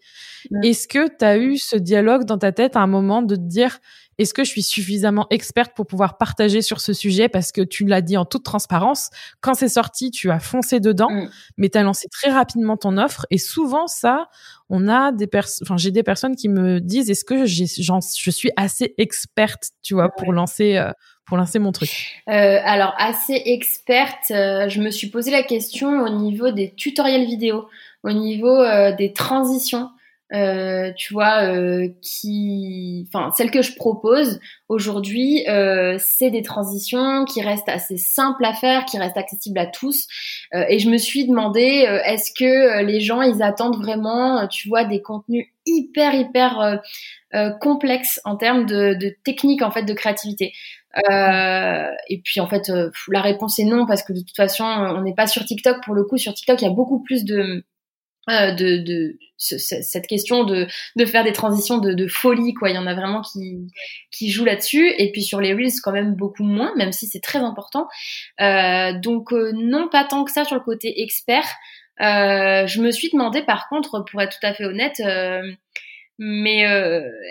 [0.62, 3.40] Est-ce que tu as eu ce dialogue dans ta tête à un moment de te
[3.40, 3.80] dire
[4.18, 7.28] est-ce que je suis suffisamment experte pour pouvoir partager sur ce sujet?
[7.28, 11.10] Parce que tu l'as dit en toute transparence, quand c'est sorti, tu as foncé dedans,
[11.10, 11.30] mm.
[11.58, 14.28] mais tu as lancé très rapidement ton offre et souvent ça,
[14.70, 18.50] on a des personnes enfin j'ai des personnes qui me disent est-ce que je suis
[18.56, 20.92] assez experte, tu vois, pour lancer euh,
[21.26, 26.04] pour lancer mon truc euh, Alors assez experte, euh, je me suis posé la question
[26.04, 27.68] au niveau des tutoriels vidéo,
[28.02, 28.64] au niveau
[28.96, 29.90] des transitions.
[30.32, 37.24] Euh, tu vois, euh, qui, enfin, celle que je propose aujourd'hui, euh, c'est des transitions
[37.26, 40.08] qui restent assez simples à faire, qui restent accessibles à tous.
[40.52, 44.84] Euh, et je me suis demandé, est-ce que les gens, ils attendent vraiment, tu vois,
[44.84, 46.80] des contenus hyper hyper
[47.60, 50.52] complexes en termes de, de technique en fait de créativité?
[51.10, 52.70] Euh, et puis en fait,
[53.08, 55.84] la réponse est non parce que de toute façon, on n'est pas sur TikTok.
[55.84, 57.64] Pour le coup, sur TikTok, il y a beaucoup plus de
[58.28, 60.66] euh, de, de cette question de,
[60.96, 62.70] de faire des transitions de, de, folie quoi.
[62.70, 63.68] Il y en a vraiment qui
[64.10, 64.92] qui jouent là-dessus.
[64.98, 67.86] Et puis sur les reels quand même beaucoup moins même si c'est très important.
[68.40, 71.46] Euh, donc euh, non pas tant que ça sur le côté expert.
[72.00, 75.00] Euh, je me suis demandé par contre pour être tout à fait honnête
[76.20, 76.60] euh, mais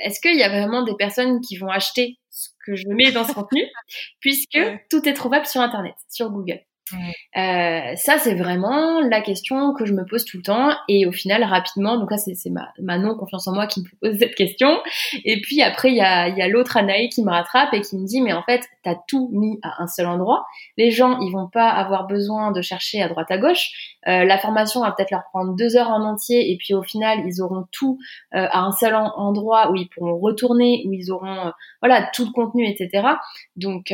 [0.03, 3.23] est-ce qu'il y a vraiment des personnes qui vont acheter ce que je mets dans
[3.23, 3.63] ce contenu?
[4.19, 4.59] Puisque
[4.89, 6.59] tout est trouvable sur internet sur Google
[6.93, 10.69] euh, ça, c'est vraiment la question que je me pose tout le temps.
[10.87, 14.35] Et au final, rapidement, donc là, c'est ma, non-confiance en moi qui me pose cette
[14.35, 14.79] question.
[15.23, 18.21] Et puis après, il y a, l'autre Anaï qui me rattrape et qui me dit,
[18.21, 20.45] mais en fait, t'as tout mis à un seul endroit.
[20.77, 23.97] Les gens, ils vont pas avoir besoin de chercher à droite à gauche.
[24.07, 26.51] Euh, la formation va peut-être leur prendre deux heures en entier.
[26.51, 27.97] Et puis au final, ils auront tout
[28.35, 32.31] euh, à un seul endroit où ils pourront retourner, où ils auront, voilà, tout le
[32.31, 33.07] contenu, etc.
[33.55, 33.91] Donc,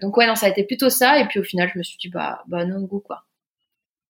[0.00, 1.18] donc ouais, non, ça a été plutôt ça.
[1.18, 3.24] Et puis au final, je me suis dit, bah, bah, bah non goût quoi.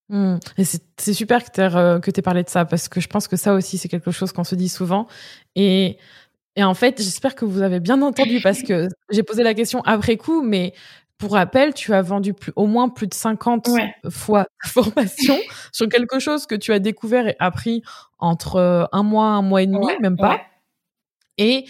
[0.09, 0.39] Hmm.
[0.59, 3.37] Et c'est super que tu euh, aies parlé de ça parce que je pense que
[3.37, 5.07] ça aussi c'est quelque chose qu'on se dit souvent
[5.55, 5.99] et
[6.57, 9.83] et en fait, j'espère que vous avez bien entendu parce que j'ai posé la question
[9.83, 10.75] après coup, mais
[11.17, 13.69] pour rappel, tu as vendu plus, au moins plus de 50
[14.09, 15.39] fois ta formation
[15.73, 17.83] sur quelque chose que tu as découvert et appris
[18.19, 20.41] entre euh, un mois, un mois et demi, même pas.
[21.39, 21.67] Et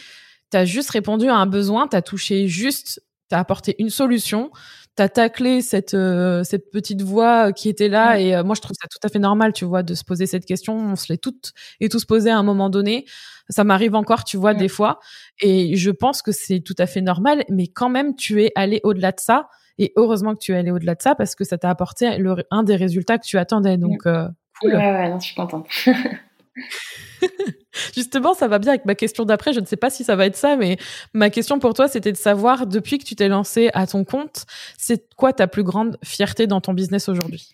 [0.50, 3.90] tu as juste répondu à un besoin, tu as touché juste, tu as apporté une
[3.90, 4.50] solution
[4.96, 8.76] t'as taclé cette euh, cette petite voix qui était là et euh, moi je trouve
[8.80, 10.74] ça tout à fait normal tu vois de se poser cette question.
[10.76, 13.06] On se l'est toutes et tous posé à un moment donné.
[13.48, 15.00] Ça m'arrive encore tu vois des fois
[15.40, 18.80] et je pense que c'est tout à fait normal mais quand même tu es allé
[18.84, 21.58] au-delà de ça et heureusement que tu es allé au-delà de ça parce que ça
[21.58, 23.76] t'a apporté le, un des résultats que tu attendais.
[23.76, 24.28] Donc euh,
[24.60, 24.72] cool.
[24.72, 25.66] ouais ouais non, je suis contente
[27.94, 29.52] Justement, ça va bien avec ma question d'après.
[29.52, 30.76] Je ne sais pas si ça va être ça, mais
[31.14, 34.46] ma question pour toi, c'était de savoir, depuis que tu t'es lancé à ton compte,
[34.76, 37.48] c'est quoi ta plus grande fierté dans ton business aujourd'hui?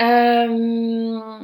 [0.00, 1.40] Euh...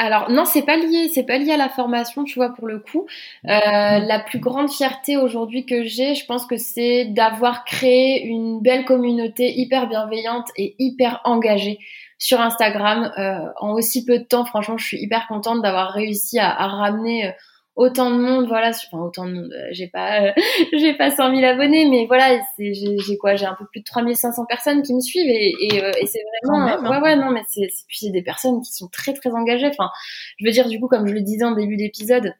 [0.00, 2.78] Alors non, c'est pas lié, c'est pas lié à la formation, tu vois, pour le
[2.78, 3.06] coup.
[3.46, 8.60] Euh, la plus grande fierté aujourd'hui que j'ai, je pense que c'est d'avoir créé une
[8.60, 11.80] belle communauté hyper bienveillante et hyper engagée
[12.18, 14.44] sur Instagram euh, en aussi peu de temps.
[14.44, 17.30] Franchement, je suis hyper contente d'avoir réussi à, à ramener euh,
[17.76, 18.48] autant de monde.
[18.48, 19.52] Voilà, enfin autant de monde.
[19.52, 20.34] Euh, j'ai pas,
[20.72, 24.46] j'ai pas 100 000 abonnés, mais voilà, j'ai quoi J'ai un peu plus de 3500
[24.46, 26.90] personnes qui me suivent et, et, et c'est vraiment, hein.
[26.90, 29.68] ouais, ouais, non, mais c'est puis c'est des personnes qui sont très très engagées.
[29.68, 29.90] Enfin,
[30.38, 32.34] je veux dire du coup, comme je le disais en début d'épisode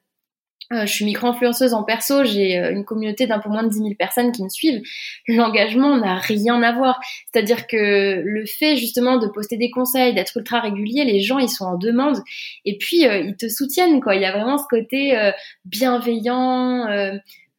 [0.72, 3.78] euh, je suis micro-influenceuse en perso, j'ai euh, une communauté d'un peu moins de 10
[3.78, 4.82] 000 personnes qui me suivent.
[5.26, 7.00] L'engagement n'a rien à voir.
[7.32, 11.48] C'est-à-dire que le fait justement de poster des conseils, d'être ultra régulier, les gens ils
[11.48, 12.18] sont en demande
[12.66, 14.14] et puis euh, ils te soutiennent quoi.
[14.14, 15.16] Il y a vraiment ce côté
[15.64, 16.86] bienveillant,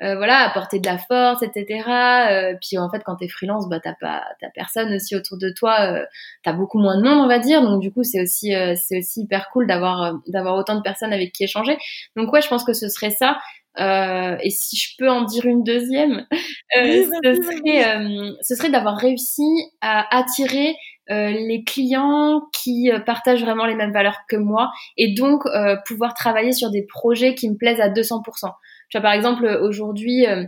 [0.02, 1.84] euh, voilà, apporter de la force, etc.
[2.32, 5.50] Euh, puis en fait, quand t'es freelance, bah t'as pas, t'as personne aussi autour de
[5.50, 6.06] toi, euh,
[6.44, 7.62] t'as beaucoup moins de monde, on va dire.
[7.62, 11.12] Donc du coup, c'est aussi, euh, c'est aussi hyper cool d'avoir, d'avoir autant de personnes
[11.12, 11.78] avec qui échanger.
[12.16, 13.40] Donc ouais, je pense que ce serait ça.
[13.78, 16.26] et si je peux en dire une deuxième,
[16.74, 19.44] ce serait, ce serait d'avoir réussi
[19.82, 20.76] à attirer
[21.10, 25.44] les clients qui partagent vraiment les mêmes valeurs que moi et donc
[25.86, 28.52] pouvoir travailler sur des projets qui me plaisent à 200%.
[28.90, 30.46] Tu vois, par exemple, aujourd'hui, euh,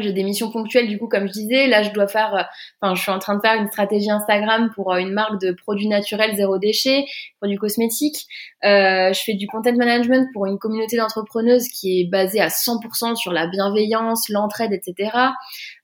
[0.00, 1.66] j'ai des missions ponctuelles du coup comme je disais.
[1.66, 2.42] Là je dois faire euh,
[2.80, 5.52] enfin je suis en train de faire une stratégie Instagram pour euh, une marque de
[5.52, 7.04] produits naturels zéro déchet
[7.38, 8.26] produits cosmétiques.
[8.64, 13.16] Euh, je fais du content management pour une communauté d'entrepreneuses qui est basée à 100%
[13.16, 15.10] sur la bienveillance l'entraide etc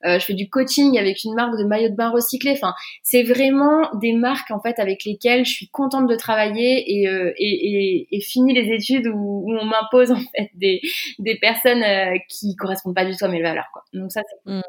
[0.07, 2.53] euh, je fais du coaching avec une marque de maillots de bain recyclés.
[2.53, 7.01] Enfin c'est vraiment des marques en fait avec lesquelles je suis contente de travailler et
[7.01, 10.81] et, et, et, fini les études où, où on m'impose en fait des
[11.19, 11.83] des personnes
[12.29, 14.63] qui correspondent pas du tout à mes valeurs quoi donc ça, c'est mmh.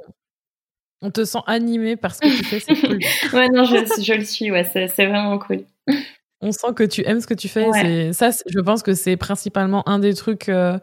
[1.04, 3.00] On te sent animé par ce que tu fais, c'est cool.
[3.34, 5.64] ouais, non, je, je, le suis, ouais, c'est vraiment cool.
[6.42, 8.14] On sent que tu aimes ce que tu fais.
[8.14, 10.78] Ça, je pense que c'est principalement un des trucs euh,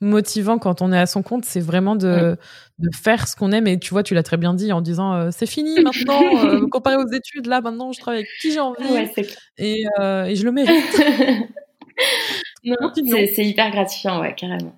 [0.00, 2.36] motivants quand on est à son compte, c'est vraiment de,
[2.78, 3.66] de, faire ce qu'on aime.
[3.66, 6.66] Et tu vois, tu l'as très bien dit en disant euh, c'est fini maintenant, euh,
[6.68, 8.84] comparé aux études, là maintenant je travaille avec qui j'ai envie
[9.58, 11.02] et, et, je le mérite.
[13.34, 14.74] c'est hyper gratifiant, ouais, carrément.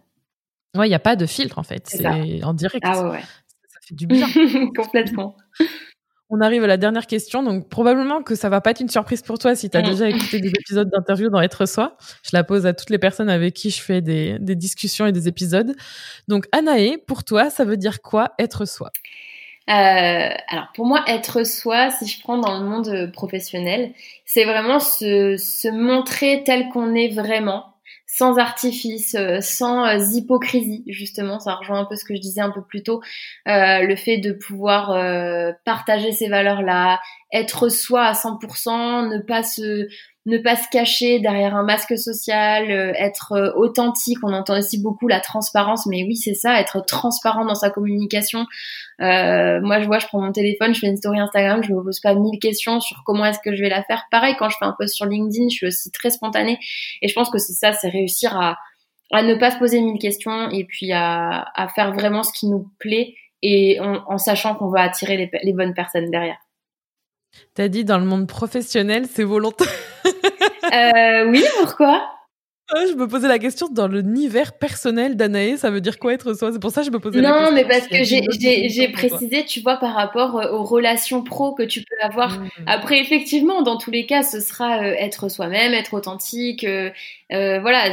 [0.77, 1.87] Ouais, il n'y a pas de filtre en fait.
[1.87, 2.85] C'est en direct.
[2.87, 4.27] Ah ouais, Ça fait du bien.
[4.77, 5.37] Complètement.
[6.33, 7.43] On arrive à la dernière question.
[7.43, 10.09] Donc, probablement que ça va pas être une surprise pour toi si tu as déjà
[10.09, 11.97] écouté des épisodes d'interview dans Être Soi.
[12.23, 15.13] Je la pose à toutes les personnes avec qui je fais des, des discussions et
[15.13, 15.75] des épisodes.
[16.29, 18.93] Donc, Anaé, pour toi, ça veut dire quoi être soi?
[19.71, 23.93] Euh, alors pour moi, être soi, si je prends dans le monde professionnel,
[24.25, 27.70] c'est vraiment se, se montrer tel qu'on est vraiment,
[28.07, 31.39] sans artifice, euh, sans euh, hypocrisie justement.
[31.39, 33.01] Ça rejoint un peu ce que je disais un peu plus tôt,
[33.49, 34.89] euh, le fait de pouvoir
[35.65, 37.01] partager ces valeurs-là,
[37.33, 39.89] être soi à 100%, ne pas se
[40.31, 44.19] ne pas se cacher derrière un masque social, euh, être euh, authentique.
[44.23, 48.47] On entend aussi beaucoup la transparence, mais oui, c'est ça, être transparent dans sa communication.
[49.01, 51.83] Euh, moi, je vois, je prends mon téléphone, je fais une story Instagram, je me
[51.83, 54.05] pose pas mille questions sur comment est-ce que je vais la faire.
[54.11, 56.59] Pareil, quand je fais un post sur LinkedIn, je suis aussi très spontanée.
[57.03, 58.57] Et je pense que c'est ça, c'est réussir à,
[59.13, 62.47] à ne pas se poser mille questions et puis à, à faire vraiment ce qui
[62.47, 66.37] nous plaît et en, sachant qu'on va attirer les, les bonnes personnes derrière.
[67.55, 69.69] T'as dit dans le monde professionnel, c'est volontaire.
[70.75, 72.21] euh, oui, pourquoi?
[72.73, 76.35] Ah, je me posais la question dans l'univers personnel d'Anaé, ça veut dire quoi être
[76.35, 76.53] soi?
[76.53, 77.47] C'est pour ça que je me posais la question.
[77.47, 81.65] Non, mais parce que j'ai précisé, tu vois, par rapport euh, aux relations pro que
[81.65, 82.39] tu peux avoir.
[82.39, 82.49] Mmh.
[82.67, 86.63] Après, effectivement, dans tous les cas, ce sera euh, être soi-même, être authentique.
[86.63, 86.91] Euh,
[87.33, 87.93] euh voilà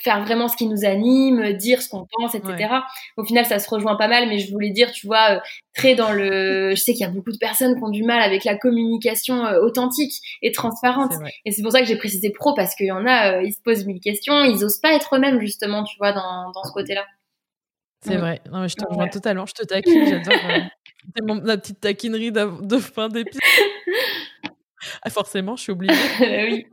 [0.00, 2.68] faire vraiment ce qui nous anime, dire ce qu'on pense, etc.
[3.16, 5.40] Au final, ça se rejoint pas mal, mais je voulais dire, tu vois, euh,
[5.74, 6.70] très dans le.
[6.76, 9.44] Je sais qu'il y a beaucoup de personnes qui ont du mal avec la communication
[9.44, 11.12] euh, authentique et transparente.
[11.44, 13.52] Et c'est pour ça que j'ai précisé pro parce qu'il y en a, euh, ils
[13.52, 16.72] se posent mille questions, ils osent pas être eux-mêmes justement, tu vois, dans, dans ce
[16.72, 17.04] côté-là.
[18.02, 18.40] C'est vrai.
[18.50, 19.46] Non, mais je te rejoins totalement.
[19.46, 20.06] Je te taquine.
[20.06, 20.34] J'adore.
[21.14, 23.40] C'est mon, la petite taquinerie de, fin d'épisode.
[25.02, 25.94] Ah, forcément, je suis obligée.
[26.20, 26.66] oui.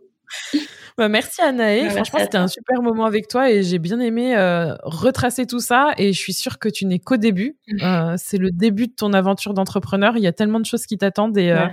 [0.98, 1.90] Bah, merci Anaë.
[1.90, 5.94] Franchement, c'était un super moment avec toi et j'ai bien aimé euh, retracer tout ça.
[5.98, 7.58] Et je suis sûre que tu n'es qu'au début.
[7.84, 10.16] Euh, c'est le début de ton aventure d'entrepreneur.
[10.16, 11.68] Il y a tellement de choses qui t'attendent et euh,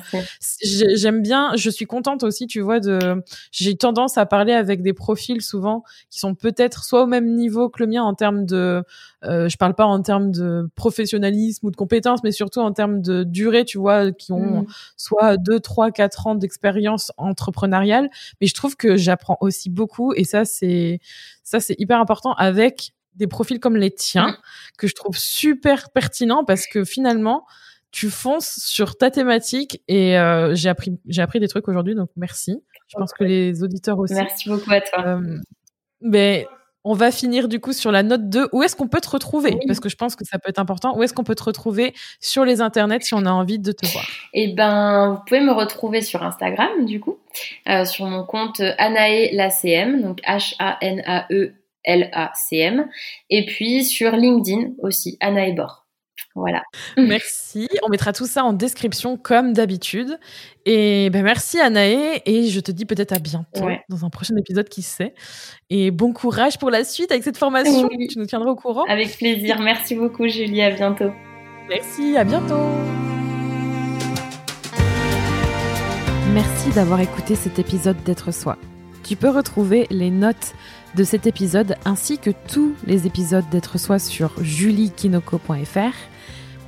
[0.97, 1.53] j'aime bien.
[1.57, 2.81] Je suis contente aussi, tu vois.
[2.81, 7.35] De, j'ai tendance à parler avec des profils souvent qui sont peut-être soit au même
[7.35, 8.83] niveau que le mien en termes de
[9.25, 13.03] euh, je parle pas en termes de professionnalisme ou de compétences, mais surtout en termes
[13.03, 14.67] de durée, tu vois, qui ont mmh.
[14.97, 18.09] soit 2, 3, 4 ans d'expérience entrepreneuriale.
[18.41, 21.01] Mais je trouve que j'apprends aussi beaucoup et ça, c'est,
[21.43, 24.37] ça, c'est hyper important avec des profils comme les tiens, mmh.
[24.79, 27.45] que je trouve super pertinents parce que finalement,
[27.91, 32.09] tu fonces sur ta thématique et euh, j'ai appris j'ai appris des trucs aujourd'hui donc
[32.15, 32.63] merci.
[32.87, 34.15] Je pense que les auditeurs aussi.
[34.15, 35.07] Merci beaucoup à toi.
[35.07, 35.39] Euh,
[36.01, 36.47] mais
[36.85, 38.49] on va finir du coup sur la note 2.
[38.53, 39.59] Où est-ce qu'on peut te retrouver?
[39.67, 40.97] Parce que je pense que ça peut être important.
[40.97, 43.87] Où est-ce qu'on peut te retrouver sur les internets si on a envie de te
[43.87, 44.07] voir?
[44.33, 47.19] Eh ben, vous pouvez me retrouver sur Instagram du coup,
[47.69, 51.55] euh, sur mon compte Anae Lacm, donc H-A-N-A-E
[51.85, 52.89] L-A-C-M,
[53.31, 55.80] et puis sur LinkedIn aussi, Anae Bor.
[56.35, 56.63] Voilà.
[56.97, 57.69] Merci.
[57.83, 60.19] On mettra tout ça en description comme d'habitude.
[60.65, 64.69] Et ben merci Anaë et je te dis peut-être à bientôt dans un prochain épisode
[64.69, 65.15] qui sait.
[65.71, 67.89] Et bon courage pour la suite avec cette formation.
[67.89, 68.85] Tu nous tiendras au courant.
[68.89, 69.61] Avec plaisir.
[69.61, 70.63] Merci beaucoup Julie.
[70.63, 71.11] À bientôt.
[71.69, 72.17] Merci.
[72.17, 72.61] À bientôt.
[76.33, 78.57] Merci d'avoir écouté cet épisode d'être soi.
[79.03, 80.55] Tu peux retrouver les notes
[80.95, 85.95] de cet épisode ainsi que tous les épisodes d'être soi sur juliekinoko.fr